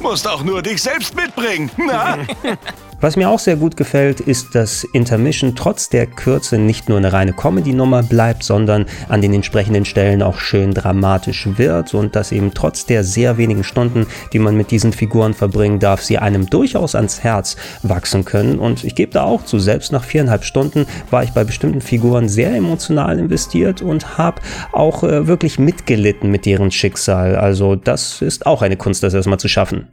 Musst 0.00 0.26
auch 0.26 0.42
nur 0.42 0.62
dich 0.62 0.82
selbst 0.82 1.14
mitbringen. 1.14 1.70
Na? 1.76 2.18
Was 3.02 3.16
mir 3.16 3.30
auch 3.30 3.38
sehr 3.38 3.56
gut 3.56 3.78
gefällt, 3.78 4.20
ist, 4.20 4.54
dass 4.54 4.84
Intermission 4.84 5.56
trotz 5.56 5.88
der 5.88 6.06
Kürze 6.06 6.58
nicht 6.58 6.90
nur 6.90 6.98
eine 6.98 7.14
reine 7.14 7.32
Comedy-Nummer 7.32 8.02
bleibt, 8.02 8.42
sondern 8.42 8.84
an 9.08 9.22
den 9.22 9.32
entsprechenden 9.32 9.86
Stellen 9.86 10.22
auch 10.22 10.38
schön 10.38 10.74
dramatisch 10.74 11.48
wird 11.56 11.94
und 11.94 12.14
dass 12.14 12.30
eben 12.30 12.52
trotz 12.52 12.84
der 12.84 13.02
sehr 13.02 13.38
wenigen 13.38 13.64
Stunden, 13.64 14.06
die 14.34 14.38
man 14.38 14.54
mit 14.54 14.70
diesen 14.70 14.92
Figuren 14.92 15.32
verbringen 15.32 15.78
darf, 15.78 16.02
sie 16.02 16.18
einem 16.18 16.50
durchaus 16.50 16.94
ans 16.94 17.24
Herz 17.24 17.56
wachsen 17.82 18.26
können. 18.26 18.58
Und 18.58 18.84
ich 18.84 18.94
gebe 18.94 19.12
da 19.12 19.24
auch 19.24 19.46
zu, 19.46 19.58
selbst 19.58 19.92
nach 19.92 20.04
viereinhalb 20.04 20.44
Stunden 20.44 20.84
war 21.10 21.22
ich 21.22 21.30
bei 21.30 21.44
bestimmten 21.44 21.80
Figuren 21.80 22.28
sehr 22.28 22.54
emotional 22.54 23.18
investiert 23.18 23.80
und 23.80 24.18
habe 24.18 24.42
auch 24.72 25.04
äh, 25.04 25.26
wirklich 25.26 25.58
mitgelitten 25.58 26.30
mit 26.30 26.44
deren 26.44 26.70
Schicksal. 26.70 27.36
Also 27.36 27.76
das 27.76 28.20
ist 28.20 28.44
auch 28.44 28.60
eine 28.60 28.76
Kunst, 28.76 29.02
das 29.02 29.14
erstmal 29.14 29.40
zu 29.40 29.48
schaffen. 29.48 29.88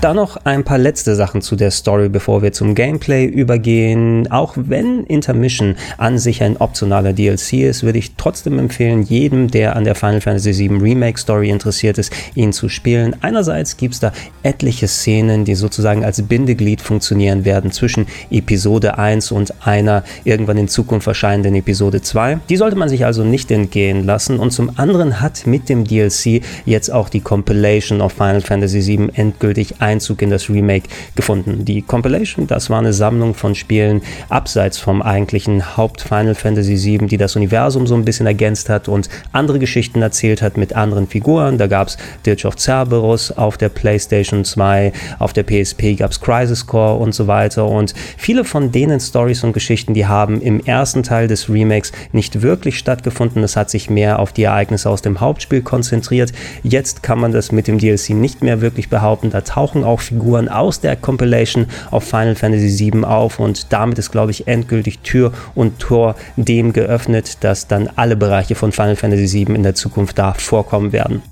Dann 0.00 0.16
noch 0.16 0.38
ein 0.44 0.64
paar 0.64 0.78
letzte 0.78 1.14
Sachen 1.14 1.42
zu 1.42 1.56
der 1.56 1.70
Story, 1.70 2.08
bevor 2.08 2.40
wir 2.40 2.54
zum 2.54 2.74
Gameplay 2.74 3.26
übergehen. 3.26 4.30
Auch 4.30 4.54
wenn 4.56 5.04
Intermission 5.04 5.76
an 5.98 6.18
sich 6.18 6.42
ein 6.42 6.56
optionaler 6.56 7.12
DLC 7.12 7.64
ist, 7.64 7.82
würde 7.82 7.98
ich 7.98 8.12
trotzdem 8.16 8.58
empfehlen, 8.58 9.02
jedem, 9.02 9.50
der 9.50 9.76
an 9.76 9.84
der 9.84 9.94
Final 9.94 10.22
Fantasy 10.22 10.56
VII 10.56 10.78
Remake 10.78 11.20
Story 11.20 11.50
interessiert 11.50 11.98
ist, 11.98 12.14
ihn 12.34 12.54
zu 12.54 12.70
spielen. 12.70 13.14
Einerseits 13.20 13.76
gibt 13.76 13.92
es 13.92 14.00
da 14.00 14.12
etliche 14.42 14.88
Szenen, 14.88 15.44
die 15.44 15.54
sozusagen 15.54 16.02
als 16.02 16.22
Bindeglied 16.22 16.80
funktionieren 16.80 17.44
werden 17.44 17.70
zwischen 17.70 18.06
Episode 18.30 18.96
1 18.96 19.32
und 19.32 19.66
einer 19.66 20.02
irgendwann 20.24 20.56
in 20.56 20.68
Zukunft 20.68 21.08
erscheinenden 21.08 21.56
Episode 21.56 22.00
2. 22.00 22.38
Die 22.48 22.56
sollte 22.56 22.76
man 22.76 22.88
sich 22.88 23.04
also 23.04 23.22
nicht 23.22 23.50
entgehen 23.50 24.06
lassen. 24.06 24.38
Und 24.38 24.52
zum 24.52 24.78
anderen 24.78 25.20
hat 25.20 25.46
mit 25.46 25.68
dem 25.68 25.84
DLC 25.84 26.40
jetzt 26.64 26.90
auch 26.90 27.10
die 27.10 27.20
Compilation 27.20 28.00
of 28.00 28.14
Final 28.14 28.40
Fantasy 28.40 28.86
VII 28.86 29.10
endgültig 29.12 29.74
ein 29.80 29.89
Einzug 29.90 30.22
in 30.22 30.30
das 30.30 30.48
Remake 30.48 30.88
gefunden. 31.16 31.64
Die 31.64 31.82
Compilation, 31.82 32.46
das 32.46 32.70
war 32.70 32.78
eine 32.78 32.92
Sammlung 32.92 33.34
von 33.34 33.54
Spielen 33.54 34.02
abseits 34.28 34.78
vom 34.78 35.02
eigentlichen 35.02 35.76
Haupt 35.76 36.00
Final 36.02 36.34
Fantasy 36.36 36.76
VII, 36.76 37.08
die 37.08 37.16
das 37.16 37.34
Universum 37.34 37.86
so 37.86 37.94
ein 37.96 38.04
bisschen 38.04 38.26
ergänzt 38.26 38.68
hat 38.68 38.88
und 38.88 39.08
andere 39.32 39.58
Geschichten 39.58 40.00
erzählt 40.00 40.42
hat 40.42 40.56
mit 40.56 40.74
anderen 40.74 41.08
Figuren. 41.08 41.58
Da 41.58 41.66
gab 41.66 41.88
es 41.88 41.98
Dirge 42.24 42.46
of 42.46 42.56
Cerberus 42.56 43.32
auf 43.32 43.58
der 43.58 43.68
PlayStation 43.68 44.44
2, 44.44 44.92
auf 45.18 45.32
der 45.32 45.42
PSP 45.42 45.96
gab 45.96 46.12
es 46.12 46.20
Crisis 46.20 46.66
Core 46.66 47.00
und 47.00 47.14
so 47.14 47.26
weiter. 47.26 47.66
Und 47.66 47.94
viele 48.16 48.44
von 48.44 48.70
denen 48.70 49.00
Stories 49.00 49.42
und 49.42 49.52
Geschichten, 49.52 49.94
die 49.94 50.06
haben 50.06 50.40
im 50.40 50.60
ersten 50.60 51.02
Teil 51.02 51.26
des 51.26 51.50
Remakes 51.50 51.92
nicht 52.12 52.42
wirklich 52.42 52.78
stattgefunden. 52.78 53.42
Es 53.42 53.56
hat 53.56 53.70
sich 53.70 53.90
mehr 53.90 54.20
auf 54.20 54.32
die 54.32 54.44
Ereignisse 54.44 54.88
aus 54.88 55.02
dem 55.02 55.20
Hauptspiel 55.20 55.62
konzentriert. 55.62 56.32
Jetzt 56.62 57.02
kann 57.02 57.18
man 57.18 57.32
das 57.32 57.50
mit 57.50 57.66
dem 57.66 57.78
DLC 57.78 58.10
nicht 58.10 58.42
mehr 58.42 58.60
wirklich 58.60 58.88
behaupten. 58.88 59.30
Da 59.30 59.40
tauchen 59.40 59.79
tauchen 59.80 59.84
auch 59.84 60.00
Figuren 60.00 60.48
aus 60.48 60.80
der 60.80 60.96
Compilation 60.96 61.66
auf 61.90 62.04
Final 62.04 62.34
Fantasy 62.34 62.92
VII 62.92 63.04
auf 63.04 63.38
und 63.38 63.72
damit 63.72 63.98
ist, 63.98 64.10
glaube 64.10 64.30
ich, 64.30 64.46
endgültig 64.46 65.00
Tür 65.00 65.32
und 65.54 65.78
Tor 65.78 66.16
dem 66.36 66.72
geöffnet, 66.72 67.42
dass 67.42 67.66
dann 67.66 67.88
alle 67.96 68.16
Bereiche 68.16 68.54
von 68.54 68.72
Final 68.72 68.96
Fantasy 68.96 69.46
VII 69.46 69.54
in 69.54 69.62
der 69.62 69.74
Zukunft 69.74 70.18
da 70.18 70.34
vorkommen 70.34 70.92
werden. 70.92 71.22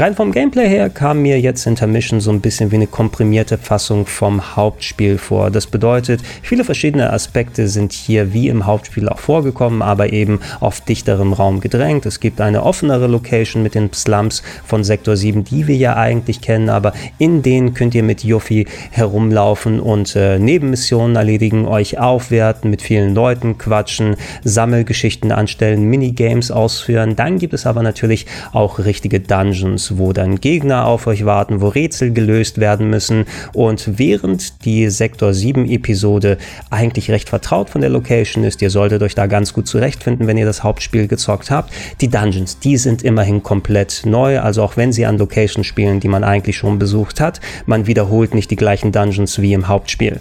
Rein 0.00 0.14
vom 0.14 0.32
Gameplay 0.32 0.66
her 0.66 0.88
kam 0.88 1.20
mir 1.20 1.38
jetzt 1.38 1.66
Intermission 1.66 2.22
so 2.22 2.30
ein 2.30 2.40
bisschen 2.40 2.70
wie 2.70 2.76
eine 2.76 2.86
komprimierte 2.86 3.58
Fassung 3.58 4.06
vom 4.06 4.56
Hauptspiel 4.56 5.18
vor. 5.18 5.50
Das 5.50 5.66
bedeutet, 5.66 6.22
viele 6.40 6.64
verschiedene 6.64 7.12
Aspekte 7.12 7.68
sind 7.68 7.92
hier 7.92 8.32
wie 8.32 8.48
im 8.48 8.64
Hauptspiel 8.64 9.10
auch 9.10 9.18
vorgekommen, 9.18 9.82
aber 9.82 10.10
eben 10.10 10.40
auf 10.60 10.80
dichterem 10.80 11.34
Raum 11.34 11.60
gedrängt. 11.60 12.06
Es 12.06 12.18
gibt 12.18 12.40
eine 12.40 12.62
offenere 12.62 13.08
Location 13.08 13.62
mit 13.62 13.74
den 13.74 13.92
Slums 13.92 14.42
von 14.64 14.84
Sektor 14.84 15.18
7, 15.18 15.44
die 15.44 15.66
wir 15.66 15.76
ja 15.76 15.96
eigentlich 15.96 16.40
kennen, 16.40 16.70
aber 16.70 16.94
in 17.18 17.42
denen 17.42 17.74
könnt 17.74 17.94
ihr 17.94 18.02
mit 18.02 18.24
Yuffie 18.24 18.68
herumlaufen 18.92 19.80
und 19.80 20.16
äh, 20.16 20.38
Nebenmissionen 20.38 21.16
erledigen, 21.16 21.66
euch 21.66 21.98
aufwerten, 21.98 22.70
mit 22.70 22.80
vielen 22.80 23.14
Leuten 23.14 23.58
quatschen, 23.58 24.16
Sammelgeschichten 24.44 25.30
anstellen, 25.30 25.90
Minigames 25.90 26.50
ausführen. 26.50 27.16
Dann 27.16 27.38
gibt 27.38 27.52
es 27.52 27.66
aber 27.66 27.82
natürlich 27.82 28.24
auch 28.54 28.78
richtige 28.78 29.20
Dungeons 29.20 29.89
Dungeons, 29.90 29.98
wo 29.98 30.12
dann 30.12 30.40
Gegner 30.40 30.86
auf 30.86 31.06
euch 31.06 31.24
warten, 31.24 31.60
wo 31.60 31.68
Rätsel 31.68 32.12
gelöst 32.12 32.58
werden 32.58 32.90
müssen. 32.90 33.26
Und 33.52 33.98
während 33.98 34.64
die 34.64 34.88
Sektor 34.90 35.34
7 35.34 35.66
Episode 35.68 36.38
eigentlich 36.70 37.10
recht 37.10 37.28
vertraut 37.28 37.70
von 37.70 37.80
der 37.80 37.90
Location 37.90 38.44
ist, 38.44 38.62
ihr 38.62 38.70
solltet 38.70 39.02
euch 39.02 39.14
da 39.14 39.26
ganz 39.26 39.52
gut 39.52 39.66
zurechtfinden, 39.66 40.26
wenn 40.26 40.36
ihr 40.36 40.46
das 40.46 40.62
Hauptspiel 40.62 41.08
gezockt 41.08 41.50
habt. 41.50 41.72
Die 42.00 42.08
Dungeons, 42.08 42.58
die 42.58 42.76
sind 42.76 43.02
immerhin 43.02 43.42
komplett 43.42 44.02
neu, 44.04 44.40
also 44.40 44.62
auch 44.62 44.76
wenn 44.76 44.92
sie 44.92 45.06
an 45.06 45.18
Locations 45.18 45.66
spielen, 45.66 46.00
die 46.00 46.08
man 46.08 46.24
eigentlich 46.24 46.56
schon 46.56 46.78
besucht 46.78 47.20
hat, 47.20 47.40
man 47.66 47.86
wiederholt 47.86 48.34
nicht 48.34 48.50
die 48.50 48.56
gleichen 48.56 48.92
Dungeons 48.92 49.40
wie 49.40 49.52
im 49.52 49.68
Hauptspiel. 49.68 50.20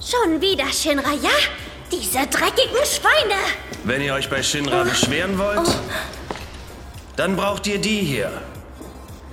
Schon 0.00 0.40
wieder, 0.40 0.64
Shinra, 0.72 1.12
ja? 1.22 1.30
Diese 1.92 2.18
dreckigen 2.18 2.84
Schweine! 2.84 3.40
Wenn 3.84 4.00
ihr 4.00 4.14
euch 4.14 4.28
bei 4.28 4.42
Shinra 4.42 4.84
beschweren 4.84 5.38
wollt, 5.38 5.66
oh. 5.66 6.34
dann 7.16 7.34
braucht 7.36 7.66
ihr 7.66 7.78
die 7.78 7.98
hier. 7.98 8.30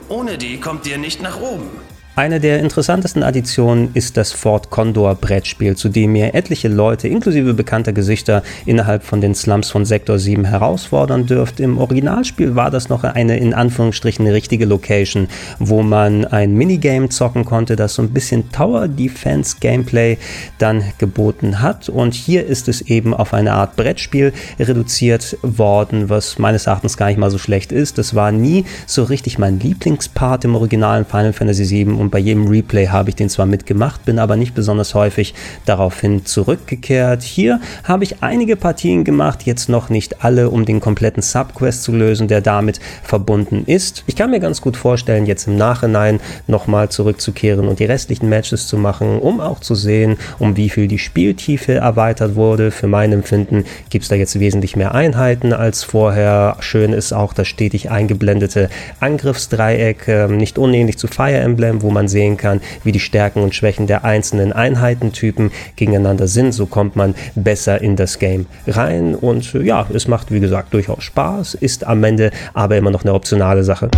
Ohne 0.09 0.37
die 0.37 0.59
kommt 0.59 0.87
ihr 0.87 0.97
nicht 0.97 1.21
nach 1.21 1.39
oben. 1.39 1.69
Eine 2.17 2.39
der 2.39 2.61
interessantesten 2.61 3.21
Additionen 3.21 3.91
ist 3.93 4.17
das 4.17 4.31
Fort 4.31 4.71
Condor 4.71 5.13
Brettspiel, 5.13 5.75
zu 5.75 5.87
dem 5.87 6.15
ihr 6.15 6.33
etliche 6.33 6.67
Leute 6.67 7.07
inklusive 7.07 7.53
bekannter 7.53 7.93
Gesichter 7.93 8.41
innerhalb 8.65 9.03
von 9.03 9.21
den 9.21 9.35
Slums 9.35 9.69
von 9.69 9.85
Sektor 9.85 10.17
7 10.17 10.43
herausfordern 10.45 11.27
dürft. 11.27 11.59
Im 11.59 11.77
Originalspiel 11.77 12.55
war 12.55 12.71
das 12.71 12.89
noch 12.89 13.03
eine 13.03 13.37
in 13.37 13.53
Anführungsstrichen 13.53 14.25
richtige 14.25 14.65
Location, 14.65 15.27
wo 15.59 15.83
man 15.83 16.25
ein 16.25 16.55
Minigame 16.55 17.09
zocken 17.09 17.45
konnte, 17.45 17.75
das 17.75 17.93
so 17.93 18.01
ein 18.01 18.09
bisschen 18.09 18.51
Tower 18.51 18.87
Defense 18.87 19.57
Gameplay 19.59 20.17
dann 20.57 20.83
geboten 20.97 21.61
hat. 21.61 21.87
Und 21.87 22.15
hier 22.15 22.47
ist 22.47 22.67
es 22.67 22.81
eben 22.81 23.13
auf 23.13 23.35
eine 23.35 23.53
Art 23.53 23.75
Brettspiel 23.75 24.33
reduziert 24.59 25.37
worden, 25.43 26.09
was 26.09 26.39
meines 26.39 26.65
Erachtens 26.65 26.97
gar 26.97 27.09
nicht 27.09 27.19
mal 27.19 27.29
so 27.29 27.37
schlecht 27.37 27.71
ist. 27.71 27.99
Das 27.99 28.15
war 28.15 28.31
nie 28.31 28.65
so 28.87 29.03
richtig 29.03 29.37
mein 29.37 29.59
Lieblingspart 29.59 30.45
im 30.45 30.55
originalen 30.55 31.05
Final 31.05 31.33
Fantasy 31.33 31.63
7 31.63 32.06
und 32.07 32.11
bei 32.11 32.19
jedem 32.19 32.47
Replay 32.47 32.87
habe 32.87 33.09
ich 33.09 33.17
den 33.17 33.27
zwar 33.27 33.45
mitgemacht, 33.45 34.05
bin 34.05 34.17
aber 34.17 34.37
nicht 34.37 34.55
besonders 34.55 34.95
häufig 34.95 35.33
daraufhin 35.65 36.25
zurückgekehrt. 36.25 37.21
Hier 37.21 37.59
habe 37.83 38.05
ich 38.05 38.23
einige 38.23 38.55
Partien 38.55 39.03
gemacht, 39.03 39.43
jetzt 39.43 39.67
noch 39.67 39.89
nicht 39.89 40.23
alle, 40.23 40.49
um 40.49 40.63
den 40.63 40.79
kompletten 40.79 41.21
Subquest 41.21 41.83
zu 41.83 41.91
lösen, 41.91 42.29
der 42.29 42.39
damit 42.39 42.79
verbunden 43.03 43.65
ist. 43.65 44.05
Ich 44.07 44.15
kann 44.15 44.31
mir 44.31 44.39
ganz 44.39 44.61
gut 44.61 44.77
vorstellen, 44.77 45.25
jetzt 45.25 45.47
im 45.47 45.57
Nachhinein 45.57 46.21
nochmal 46.47 46.87
zurückzukehren 46.87 47.67
und 47.67 47.79
die 47.79 47.85
restlichen 47.85 48.29
Matches 48.29 48.67
zu 48.67 48.77
machen, 48.77 49.19
um 49.19 49.41
auch 49.41 49.59
zu 49.59 49.75
sehen, 49.75 50.15
um 50.39 50.55
wie 50.55 50.69
viel 50.69 50.87
die 50.87 50.99
Spieltiefe 50.99 51.73
erweitert 51.73 52.35
wurde. 52.35 52.71
Für 52.71 52.87
mein 52.87 53.11
Empfinden 53.11 53.65
gibt 53.89 54.03
es 54.03 54.09
da 54.09 54.15
jetzt 54.15 54.39
wesentlich 54.39 54.77
mehr 54.77 54.95
Einheiten 54.95 55.51
als 55.51 55.83
vorher. 55.83 56.55
Schön 56.61 56.93
ist 56.93 57.11
auch 57.11 57.33
das 57.33 57.49
stetig 57.49 57.91
eingeblendete 57.91 58.69
Angriffsdreieck, 59.01 60.07
ähm, 60.07 60.37
nicht 60.37 60.57
unähnlich 60.57 60.97
zu 60.97 61.07
Fire 61.07 61.35
Emblem, 61.35 61.81
wo 61.81 61.91
man 61.96 61.96
man 61.97 62.07
sehen 62.07 62.37
kann, 62.37 62.61
wie 62.83 62.91
die 62.91 62.99
Stärken 62.99 63.41
und 63.41 63.55
Schwächen 63.55 63.87
der 63.87 64.03
einzelnen 64.03 64.53
Einheitentypen 64.53 65.51
gegeneinander 65.75 66.27
sind. 66.27 66.51
So 66.51 66.67
kommt 66.67 66.95
man 66.95 67.15
besser 67.33 67.81
in 67.81 67.95
das 67.95 68.19
Game 68.19 68.45
rein 68.67 69.15
und 69.15 69.51
ja, 69.53 69.87
es 69.91 70.07
macht 70.07 70.31
wie 70.31 70.39
gesagt 70.39 70.75
durchaus 70.75 71.03
Spaß, 71.03 71.55
ist 71.55 71.87
am 71.87 72.03
Ende 72.03 72.29
aber 72.53 72.77
immer 72.77 72.91
noch 72.91 73.03
eine 73.03 73.15
optionale 73.15 73.63
Sache. 73.63 73.89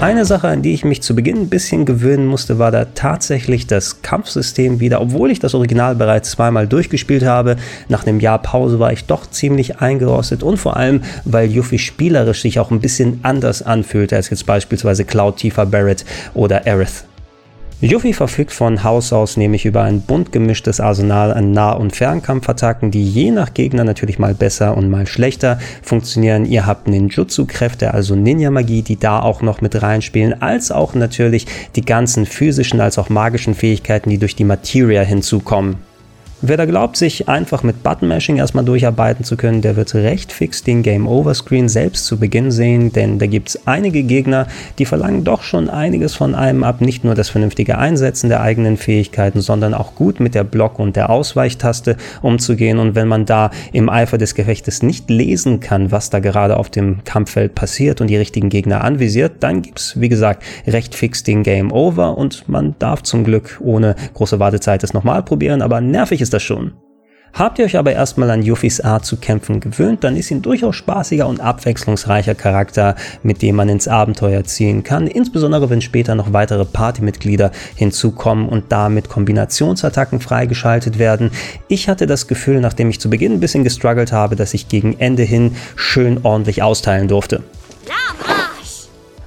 Eine 0.00 0.24
Sache, 0.24 0.46
an 0.46 0.62
die 0.62 0.74
ich 0.74 0.84
mich 0.84 1.02
zu 1.02 1.16
Beginn 1.16 1.38
ein 1.38 1.48
bisschen 1.48 1.84
gewöhnen 1.84 2.24
musste, 2.24 2.60
war 2.60 2.70
da 2.70 2.84
tatsächlich 2.84 3.66
das 3.66 4.00
Kampfsystem 4.00 4.78
wieder. 4.78 5.00
Obwohl 5.00 5.32
ich 5.32 5.40
das 5.40 5.54
Original 5.56 5.96
bereits 5.96 6.30
zweimal 6.30 6.68
durchgespielt 6.68 7.24
habe, 7.24 7.56
nach 7.88 8.06
einem 8.06 8.20
Jahr 8.20 8.40
Pause 8.40 8.78
war 8.78 8.92
ich 8.92 9.06
doch 9.06 9.28
ziemlich 9.28 9.80
eingerostet 9.80 10.44
und 10.44 10.56
vor 10.56 10.76
allem, 10.76 11.02
weil 11.24 11.50
Yuffie 11.50 11.80
spielerisch 11.80 12.42
sich 12.42 12.60
auch 12.60 12.70
ein 12.70 12.80
bisschen 12.80 13.18
anders 13.24 13.60
anfühlte 13.62 14.14
als 14.14 14.30
jetzt 14.30 14.46
beispielsweise 14.46 15.04
Cloud 15.04 15.38
Tifa 15.38 15.64
Barrett 15.64 16.04
oder 16.32 16.64
Aerith. 16.64 17.07
Yuffie 17.80 18.12
verfügt 18.12 18.50
von 18.50 18.82
Haus 18.82 19.12
aus 19.12 19.36
nämlich 19.36 19.64
über 19.64 19.82
ein 19.82 20.00
bunt 20.00 20.32
gemischtes 20.32 20.80
Arsenal 20.80 21.32
an 21.32 21.52
Nah- 21.52 21.74
und 21.74 21.94
Fernkampfattacken, 21.94 22.90
die 22.90 23.08
je 23.08 23.30
nach 23.30 23.54
Gegner 23.54 23.84
natürlich 23.84 24.18
mal 24.18 24.34
besser 24.34 24.76
und 24.76 24.90
mal 24.90 25.06
schlechter 25.06 25.60
funktionieren. 25.80 26.44
Ihr 26.44 26.66
habt 26.66 26.88
Ninjutsu-Kräfte, 26.88 27.94
also 27.94 28.16
Ninja-Magie, 28.16 28.82
die 28.82 28.98
da 28.98 29.20
auch 29.20 29.42
noch 29.42 29.60
mit 29.60 29.80
reinspielen, 29.80 30.42
als 30.42 30.72
auch 30.72 30.94
natürlich 30.94 31.46
die 31.76 31.84
ganzen 31.84 32.26
physischen 32.26 32.80
als 32.80 32.98
auch 32.98 33.10
magischen 33.10 33.54
Fähigkeiten, 33.54 34.10
die 34.10 34.18
durch 34.18 34.34
die 34.34 34.42
Materia 34.42 35.02
hinzukommen. 35.02 35.76
Wer 36.40 36.56
da 36.56 36.66
glaubt, 36.66 36.96
sich 36.96 37.28
einfach 37.28 37.64
mit 37.64 37.82
Button-Mashing 37.82 38.36
erstmal 38.36 38.64
durcharbeiten 38.64 39.24
zu 39.24 39.36
können, 39.36 39.60
der 39.60 39.74
wird 39.74 39.92
recht 39.96 40.30
fix 40.30 40.62
den 40.62 40.84
Game-Over-Screen 40.84 41.68
selbst 41.68 42.06
zu 42.06 42.16
Beginn 42.16 42.52
sehen, 42.52 42.92
denn 42.92 43.18
da 43.18 43.26
gibt 43.26 43.48
es 43.48 43.66
einige 43.66 44.04
Gegner, 44.04 44.46
die 44.78 44.84
verlangen 44.84 45.24
doch 45.24 45.42
schon 45.42 45.68
einiges 45.68 46.14
von 46.14 46.36
einem 46.36 46.62
ab. 46.62 46.80
Nicht 46.80 47.02
nur 47.02 47.16
das 47.16 47.28
vernünftige 47.28 47.78
Einsetzen 47.78 48.28
der 48.28 48.40
eigenen 48.40 48.76
Fähigkeiten, 48.76 49.40
sondern 49.40 49.74
auch 49.74 49.96
gut 49.96 50.20
mit 50.20 50.36
der 50.36 50.44
Block- 50.44 50.78
und 50.78 50.94
der 50.94 51.10
Ausweichtaste 51.10 51.96
umzugehen. 52.22 52.78
Und 52.78 52.94
wenn 52.94 53.08
man 53.08 53.26
da 53.26 53.50
im 53.72 53.88
Eifer 53.88 54.16
des 54.16 54.36
Gefechtes 54.36 54.80
nicht 54.84 55.10
lesen 55.10 55.58
kann, 55.58 55.90
was 55.90 56.08
da 56.08 56.20
gerade 56.20 56.56
auf 56.56 56.70
dem 56.70 57.02
Kampffeld 57.02 57.56
passiert 57.56 58.00
und 58.00 58.06
die 58.06 58.16
richtigen 58.16 58.48
Gegner 58.48 58.84
anvisiert, 58.84 59.32
dann 59.40 59.60
gibt 59.60 59.80
es, 59.80 60.00
wie 60.00 60.08
gesagt, 60.08 60.44
recht 60.68 60.94
fix 60.94 61.24
den 61.24 61.42
Game-Over 61.42 62.16
und 62.16 62.48
man 62.48 62.76
darf 62.78 63.02
zum 63.02 63.24
Glück 63.24 63.58
ohne 63.60 63.96
große 64.14 64.38
Wartezeit 64.38 64.84
es 64.84 64.94
nochmal 64.94 65.24
probieren, 65.24 65.62
aber 65.62 65.80
nervig 65.80 66.20
ist 66.20 66.27
ist 66.28 66.34
das 66.34 66.42
schon. 66.42 66.72
Habt 67.32 67.58
ihr 67.58 67.64
euch 67.64 67.78
aber 67.78 67.92
erstmal 67.92 68.30
an 68.30 68.42
Yuffis 68.42 68.80
Art 68.80 69.06
zu 69.06 69.16
kämpfen 69.16 69.60
gewöhnt, 69.60 70.04
dann 70.04 70.14
ist 70.14 70.30
ihn 70.30 70.42
durchaus 70.42 70.76
spaßiger 70.76 71.26
und 71.26 71.40
abwechslungsreicher 71.40 72.34
Charakter, 72.34 72.96
mit 73.22 73.40
dem 73.40 73.56
man 73.56 73.70
ins 73.70 73.88
Abenteuer 73.88 74.44
ziehen 74.44 74.82
kann, 74.82 75.06
insbesondere 75.06 75.70
wenn 75.70 75.80
später 75.80 76.14
noch 76.14 76.34
weitere 76.34 76.66
Partymitglieder 76.66 77.50
hinzukommen 77.76 78.48
und 78.48 78.72
damit 78.72 79.08
Kombinationsattacken 79.08 80.20
freigeschaltet 80.20 80.98
werden. 80.98 81.30
Ich 81.68 81.88
hatte 81.88 82.06
das 82.06 82.26
Gefühl, 82.26 82.60
nachdem 82.60 82.90
ich 82.90 83.00
zu 83.00 83.08
Beginn 83.08 83.32
ein 83.32 83.40
bisschen 83.40 83.64
gestruggelt 83.64 84.12
habe, 84.12 84.36
dass 84.36 84.52
ich 84.52 84.68
gegen 84.68 84.98
Ende 84.98 85.22
hin 85.22 85.56
schön 85.76 86.20
ordentlich 86.24 86.62
austeilen 86.62 87.08
durfte. 87.08 87.42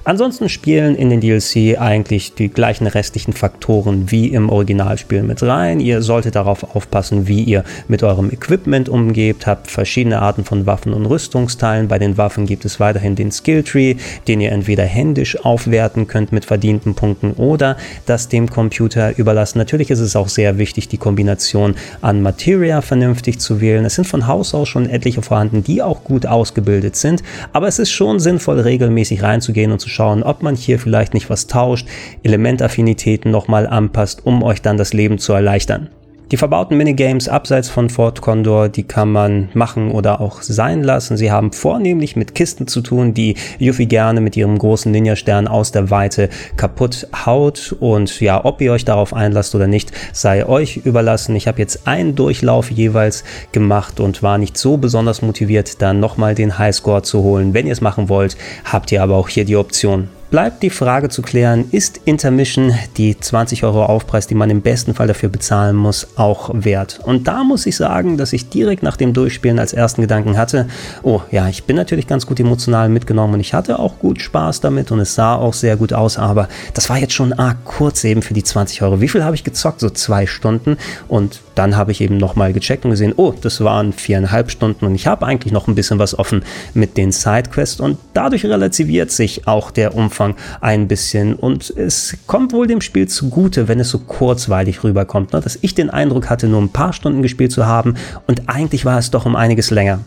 Ansonsten 0.04 0.48
spielen 0.48 0.96
in 0.96 1.10
den 1.10 1.20
DLC 1.20 1.80
eigentlich 1.80 2.34
die 2.34 2.48
gleichen 2.48 2.88
restlichen 2.88 3.32
Faktoren 3.32 4.10
wie 4.10 4.26
im 4.28 4.50
Originalspiel 4.50 5.22
mit 5.22 5.44
rein. 5.44 5.78
Ihr 5.78 6.02
solltet 6.02 6.34
darauf 6.34 6.74
aufpassen, 6.74 7.28
wie 7.28 7.44
ihr 7.44 7.62
mit 7.86 8.02
eurem 8.02 8.28
Equipment 8.32 8.88
umgebt, 8.88 9.46
habt 9.46 9.70
verschiedene 9.70 10.20
Arten 10.20 10.44
von 10.44 10.66
Waffen 10.66 10.92
und 10.92 11.06
Rüstungsteilen. 11.06 11.86
Bei 11.86 12.00
den 12.00 12.18
Waffen 12.18 12.46
gibt 12.46 12.64
es 12.64 12.80
weiterhin 12.80 13.14
den 13.14 13.30
Skilltree, 13.30 13.94
den 14.26 14.40
ihr 14.40 14.50
entweder 14.50 14.82
händisch 14.82 15.38
aufwerten 15.44 16.08
könnt 16.08 16.32
mit 16.32 16.46
verdienten 16.46 16.96
Punkten 16.96 17.30
oder 17.34 17.76
das 18.04 18.28
dem 18.28 18.50
Computer 18.50 19.16
überlassen. 19.16 19.58
Natürlich 19.58 19.90
ist 19.92 20.00
es 20.00 20.16
auch 20.16 20.28
sehr 20.28 20.58
wichtig, 20.58 20.88
die 20.88 20.98
Kombination 20.98 21.76
an 22.00 22.22
Materia 22.22 22.80
vernünftig 22.80 23.38
zu 23.38 23.60
wählen. 23.60 23.84
Es 23.84 23.94
sind 23.94 24.08
von 24.08 24.26
Haus 24.26 24.52
aus 24.52 24.68
schon 24.68 24.90
etliche 24.90 25.22
vorhanden, 25.22 25.62
die 25.62 25.80
auch 25.80 26.02
gut 26.02 26.26
ausgebildet 26.26 26.96
sind, 26.96 27.22
aber 27.52 27.68
es 27.68 27.78
ist 27.78 27.92
schon 27.92 28.18
sinnvoll, 28.18 28.58
regelmäßig 28.58 29.22
reinzugehen 29.22 29.70
und 29.70 29.78
zu 29.78 29.91
schauen, 29.92 30.22
ob 30.22 30.42
man 30.42 30.56
hier 30.56 30.78
vielleicht 30.78 31.14
nicht 31.14 31.30
was 31.30 31.46
tauscht, 31.46 31.86
Elementaffinitäten 32.22 33.30
nochmal 33.30 33.66
anpasst, 33.66 34.26
um 34.26 34.42
euch 34.42 34.62
dann 34.62 34.76
das 34.76 34.92
Leben 34.92 35.18
zu 35.18 35.32
erleichtern. 35.32 35.90
Die 36.32 36.38
verbauten 36.38 36.78
Minigames 36.78 37.28
abseits 37.28 37.68
von 37.68 37.90
Fort 37.90 38.22
Condor, 38.22 38.70
die 38.70 38.84
kann 38.84 39.12
man 39.12 39.50
machen 39.52 39.90
oder 39.90 40.22
auch 40.22 40.40
sein 40.40 40.82
lassen. 40.82 41.18
Sie 41.18 41.30
haben 41.30 41.52
vornehmlich 41.52 42.16
mit 42.16 42.34
Kisten 42.34 42.66
zu 42.66 42.80
tun, 42.80 43.12
die 43.12 43.36
Yuffie 43.58 43.84
gerne 43.84 44.22
mit 44.22 44.34
ihrem 44.34 44.56
großen 44.56 44.90
Ninja-Stern 44.90 45.46
aus 45.46 45.72
der 45.72 45.90
Weite 45.90 46.30
kaputt 46.56 47.06
haut. 47.26 47.76
Und 47.80 48.18
ja, 48.20 48.46
ob 48.46 48.62
ihr 48.62 48.72
euch 48.72 48.86
darauf 48.86 49.12
einlasst 49.12 49.54
oder 49.54 49.66
nicht, 49.66 49.92
sei 50.14 50.46
euch 50.46 50.78
überlassen. 50.78 51.36
Ich 51.36 51.48
habe 51.48 51.58
jetzt 51.58 51.86
einen 51.86 52.14
Durchlauf 52.14 52.70
jeweils 52.70 53.24
gemacht 53.52 54.00
und 54.00 54.22
war 54.22 54.38
nicht 54.38 54.56
so 54.56 54.78
besonders 54.78 55.20
motiviert, 55.20 55.82
dann 55.82 56.00
nochmal 56.00 56.34
den 56.34 56.58
Highscore 56.58 57.02
zu 57.02 57.22
holen. 57.22 57.52
Wenn 57.52 57.66
ihr 57.66 57.74
es 57.74 57.82
machen 57.82 58.08
wollt, 58.08 58.38
habt 58.64 58.90
ihr 58.90 59.02
aber 59.02 59.16
auch 59.16 59.28
hier 59.28 59.44
die 59.44 59.56
Option 59.56 60.08
bleibt 60.32 60.62
die 60.62 60.70
Frage 60.70 61.10
zu 61.10 61.20
klären, 61.20 61.66
ist 61.72 62.00
Intermission 62.06 62.74
die 62.96 63.20
20 63.20 63.64
Euro 63.64 63.84
Aufpreis, 63.84 64.26
die 64.26 64.34
man 64.34 64.48
im 64.48 64.62
besten 64.62 64.94
Fall 64.94 65.06
dafür 65.06 65.28
bezahlen 65.28 65.76
muss, 65.76 66.08
auch 66.16 66.50
wert? 66.54 67.00
Und 67.04 67.28
da 67.28 67.44
muss 67.44 67.66
ich 67.66 67.76
sagen, 67.76 68.16
dass 68.16 68.32
ich 68.32 68.48
direkt 68.48 68.82
nach 68.82 68.96
dem 68.96 69.12
Durchspielen 69.12 69.58
als 69.58 69.74
ersten 69.74 70.00
Gedanken 70.00 70.38
hatte, 70.38 70.68
oh 71.02 71.20
ja, 71.30 71.48
ich 71.48 71.64
bin 71.64 71.76
natürlich 71.76 72.06
ganz 72.06 72.26
gut 72.26 72.40
emotional 72.40 72.88
mitgenommen 72.88 73.34
und 73.34 73.40
ich 73.40 73.52
hatte 73.52 73.78
auch 73.78 73.98
gut 73.98 74.22
Spaß 74.22 74.62
damit 74.62 74.90
und 74.90 75.00
es 75.00 75.14
sah 75.14 75.34
auch 75.34 75.52
sehr 75.52 75.76
gut 75.76 75.92
aus, 75.92 76.16
aber 76.16 76.48
das 76.72 76.88
war 76.88 76.96
jetzt 76.96 77.12
schon 77.12 77.34
arg 77.34 77.66
kurz 77.66 78.02
eben 78.02 78.22
für 78.22 78.32
die 78.32 78.42
20 78.42 78.80
Euro. 78.80 79.02
Wie 79.02 79.08
viel 79.08 79.24
habe 79.24 79.36
ich 79.36 79.44
gezockt? 79.44 79.80
So 79.80 79.90
zwei 79.90 80.26
Stunden 80.26 80.78
und 81.08 81.42
dann 81.54 81.76
habe 81.76 81.92
ich 81.92 82.00
eben 82.00 82.16
nochmal 82.16 82.52
gecheckt 82.52 82.84
und 82.84 82.90
gesehen, 82.90 83.12
oh, 83.16 83.34
das 83.40 83.62
waren 83.62 83.92
viereinhalb 83.92 84.50
Stunden 84.50 84.86
und 84.86 84.94
ich 84.94 85.06
habe 85.06 85.26
eigentlich 85.26 85.52
noch 85.52 85.68
ein 85.68 85.74
bisschen 85.74 85.98
was 85.98 86.18
offen 86.18 86.44
mit 86.74 86.96
den 86.96 87.12
Sidequests 87.12 87.80
und 87.80 87.98
dadurch 88.14 88.44
relativiert 88.44 89.10
sich 89.10 89.46
auch 89.46 89.70
der 89.70 89.94
Umfang 89.94 90.36
ein 90.60 90.88
bisschen. 90.88 91.34
Und 91.34 91.70
es 91.70 92.16
kommt 92.26 92.52
wohl 92.52 92.66
dem 92.66 92.80
Spiel 92.80 93.08
zugute, 93.08 93.68
wenn 93.68 93.80
es 93.80 93.90
so 93.90 93.98
kurzweilig 93.98 94.84
rüberkommt, 94.84 95.32
ne? 95.32 95.40
dass 95.40 95.58
ich 95.60 95.74
den 95.74 95.90
Eindruck 95.90 96.30
hatte, 96.30 96.48
nur 96.48 96.60
ein 96.60 96.70
paar 96.70 96.92
Stunden 96.92 97.22
gespielt 97.22 97.52
zu 97.52 97.66
haben 97.66 97.94
und 98.26 98.48
eigentlich 98.48 98.84
war 98.84 98.98
es 98.98 99.10
doch 99.10 99.26
um 99.26 99.36
einiges 99.36 99.70
länger. 99.70 100.00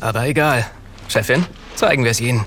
Aber 0.00 0.26
egal. 0.26 0.66
Chefin, 1.08 1.44
zeigen 1.74 2.04
wir 2.04 2.10
es 2.10 2.20
Ihnen. 2.20 2.44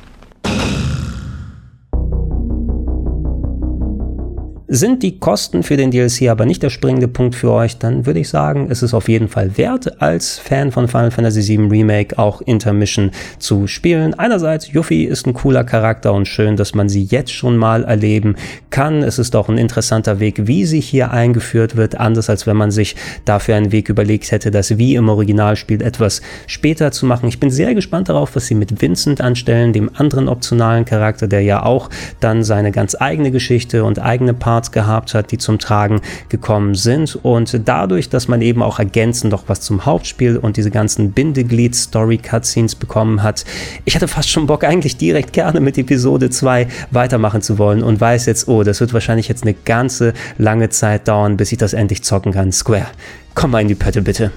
Sind 4.76 5.04
die 5.04 5.20
Kosten 5.20 5.64
für 5.64 5.78
den 5.78 5.90
DLC 5.90 6.28
aber 6.28 6.46
nicht 6.46 6.62
der 6.62 6.70
springende 6.70 7.08
Punkt 7.08 7.34
für 7.34 7.50
euch, 7.50 7.78
dann 7.78 8.06
würde 8.06 8.20
ich 8.20 8.28
sagen, 8.28 8.68
es 8.70 8.84
ist 8.84 8.94
auf 8.94 9.08
jeden 9.08 9.30
Fall 9.30 9.58
wert, 9.58 10.02
als 10.02 10.38
Fan 10.38 10.70
von 10.70 10.90
Final 10.90 11.12
Fantasy 11.12 11.48
VII 11.48 11.70
Remake 11.70 12.20
auch 12.20 12.42
Intermission 12.42 13.12
zu 13.40 13.68
spielen. 13.68 14.16
Einerseits, 14.16 14.74
Yuffie 14.74 15.06
ist 15.06 15.28
ein 15.28 15.34
cooler 15.34 15.64
Charakter 15.64 16.12
und 16.12 16.28
schön, 16.28 16.58
dass 16.58 16.76
man 16.76 16.90
sie 16.90 17.04
jetzt 17.04 17.32
schon 17.32 17.56
mal 17.56 17.86
erleben 17.86 18.36
kann. 18.70 19.02
Es 19.02 19.18
ist 19.18 19.34
auch 19.38 19.48
ein 19.48 19.58
interessanter 19.58 20.20
Weg, 20.20 20.46
wie 20.46 20.66
sie 20.66 20.82
hier 20.82 21.12
eingeführt 21.12 21.78
wird, 21.78 21.98
anders 21.98 22.30
als 22.30 22.46
wenn 22.46 22.58
man 22.58 22.72
sich 22.72 22.98
dafür 23.24 23.56
einen 23.56 23.72
Weg 23.72 23.88
überlegt 23.88 24.30
hätte, 24.34 24.52
das 24.52 24.78
wie 24.78 24.96
im 24.96 25.08
Originalspiel 25.08 25.82
etwas 25.82 26.22
später 26.48 26.92
zu 26.92 27.06
machen. 27.06 27.30
Ich 27.30 27.40
bin 27.40 27.50
sehr 27.50 27.76
gespannt 27.76 28.10
darauf, 28.10 28.36
was 28.36 28.48
sie 28.48 28.56
mit 28.56 28.82
Vincent 28.82 29.22
anstellen, 29.22 29.72
dem 29.72 29.90
anderen 29.96 30.28
optionalen 30.28 30.84
Charakter, 30.84 31.30
der 31.30 31.44
ja 31.44 31.64
auch 31.64 31.90
dann 32.20 32.44
seine 32.44 32.74
ganz 32.74 32.94
eigene 33.00 33.32
Geschichte 33.32 33.86
und 33.86 34.00
eigene 34.00 34.34
Part 34.34 34.65
Parts 34.66 34.72
gehabt 34.72 35.14
hat, 35.14 35.32
die 35.32 35.38
zum 35.38 35.60
Tragen 35.60 36.02
gekommen 36.30 36.76
sind. 36.76 37.16
Und 37.16 37.62
dadurch, 37.66 38.10
dass 38.10 38.28
man 38.28 38.42
eben 38.42 38.62
auch 38.62 38.80
ergänzend 38.80 39.32
noch 39.32 39.44
was 39.48 39.62
zum 39.62 39.86
Hauptspiel 39.86 40.38
und 40.38 40.58
diese 40.58 40.72
ganzen 40.72 41.12
Bindeglied-Story-Cutscenes 41.12 42.76
bekommen 42.76 43.24
hat, 43.24 43.46
ich 43.86 43.96
hatte 43.96 44.08
fast 44.08 44.30
schon 44.30 44.48
Bock, 44.48 44.64
eigentlich 44.64 44.98
direkt 44.98 45.34
gerne 45.34 45.60
mit 45.60 45.78
Episode 45.78 46.30
2 46.30 46.68
weitermachen 46.92 47.42
zu 47.42 47.58
wollen 47.58 47.84
und 47.84 48.00
weiß 48.00 48.26
jetzt, 48.26 48.48
oh, 48.48 48.64
das 48.64 48.80
wird 48.80 48.94
wahrscheinlich 48.94 49.28
jetzt 49.28 49.44
eine 49.44 49.54
ganze 49.54 50.14
lange 50.38 50.70
Zeit 50.70 51.08
dauern, 51.08 51.38
bis 51.38 51.52
ich 51.52 51.58
das 51.58 51.74
endlich 51.74 52.04
zocken 52.04 52.34
kann. 52.34 52.52
Square, 52.52 52.88
komm 53.34 53.52
mal 53.52 53.62
in 53.62 53.68
die 53.68 53.76
Pötte 53.76 54.02
bitte. 54.02 54.32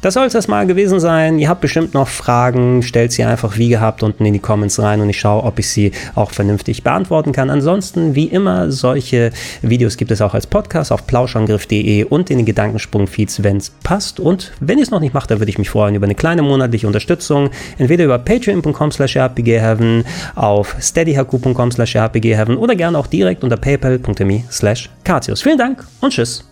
Das 0.00 0.14
soll 0.14 0.26
es 0.26 0.34
erstmal 0.34 0.66
gewesen 0.66 1.00
sein. 1.00 1.38
Ihr 1.40 1.48
habt 1.48 1.60
bestimmt 1.60 1.92
noch 1.92 2.06
Fragen, 2.06 2.82
stellt 2.82 3.10
sie 3.10 3.24
einfach 3.24 3.58
wie 3.58 3.68
gehabt 3.68 4.02
unten 4.04 4.24
in 4.24 4.32
die 4.32 4.38
Comments 4.38 4.78
rein 4.80 5.00
und 5.00 5.10
ich 5.10 5.18
schaue, 5.18 5.42
ob 5.42 5.58
ich 5.58 5.68
sie 5.68 5.90
auch 6.14 6.30
vernünftig 6.30 6.84
beantworten 6.84 7.32
kann. 7.32 7.50
Ansonsten, 7.50 8.14
wie 8.14 8.26
immer, 8.26 8.70
solche 8.70 9.32
Videos 9.60 9.96
gibt 9.96 10.12
es 10.12 10.22
auch 10.22 10.34
als 10.34 10.46
Podcast 10.46 10.92
auf 10.92 11.06
plauschangriff.de 11.06 12.04
und 12.04 12.30
in 12.30 12.38
den 12.38 12.46
Gedankensprung-Feeds, 12.46 13.42
wenn 13.42 13.56
es 13.56 13.70
passt. 13.82 14.20
Und 14.20 14.52
wenn 14.60 14.78
ihr 14.78 14.84
es 14.84 14.90
noch 14.90 15.00
nicht 15.00 15.14
macht, 15.14 15.30
dann 15.30 15.40
würde 15.40 15.50
ich 15.50 15.58
mich 15.58 15.70
freuen 15.70 15.96
über 15.96 16.04
eine 16.04 16.14
kleine 16.14 16.42
monatliche 16.42 16.86
Unterstützung. 16.86 17.50
Entweder 17.76 18.04
über 18.04 18.18
patreon.com 18.18 18.92
slash 18.92 19.16
rpgheaven, 19.16 20.04
auf 20.36 20.76
steadyhaku.com 20.80 21.72
slash 21.72 21.96
rpgheaven 21.96 22.56
oder 22.56 22.76
gerne 22.76 22.98
auch 22.98 23.08
direkt 23.08 23.42
unter 23.42 23.56
paypal.me 23.56 24.44
slash 24.50 24.90
Vielen 25.42 25.58
Dank 25.58 25.84
und 26.00 26.12
tschüss. 26.12 26.44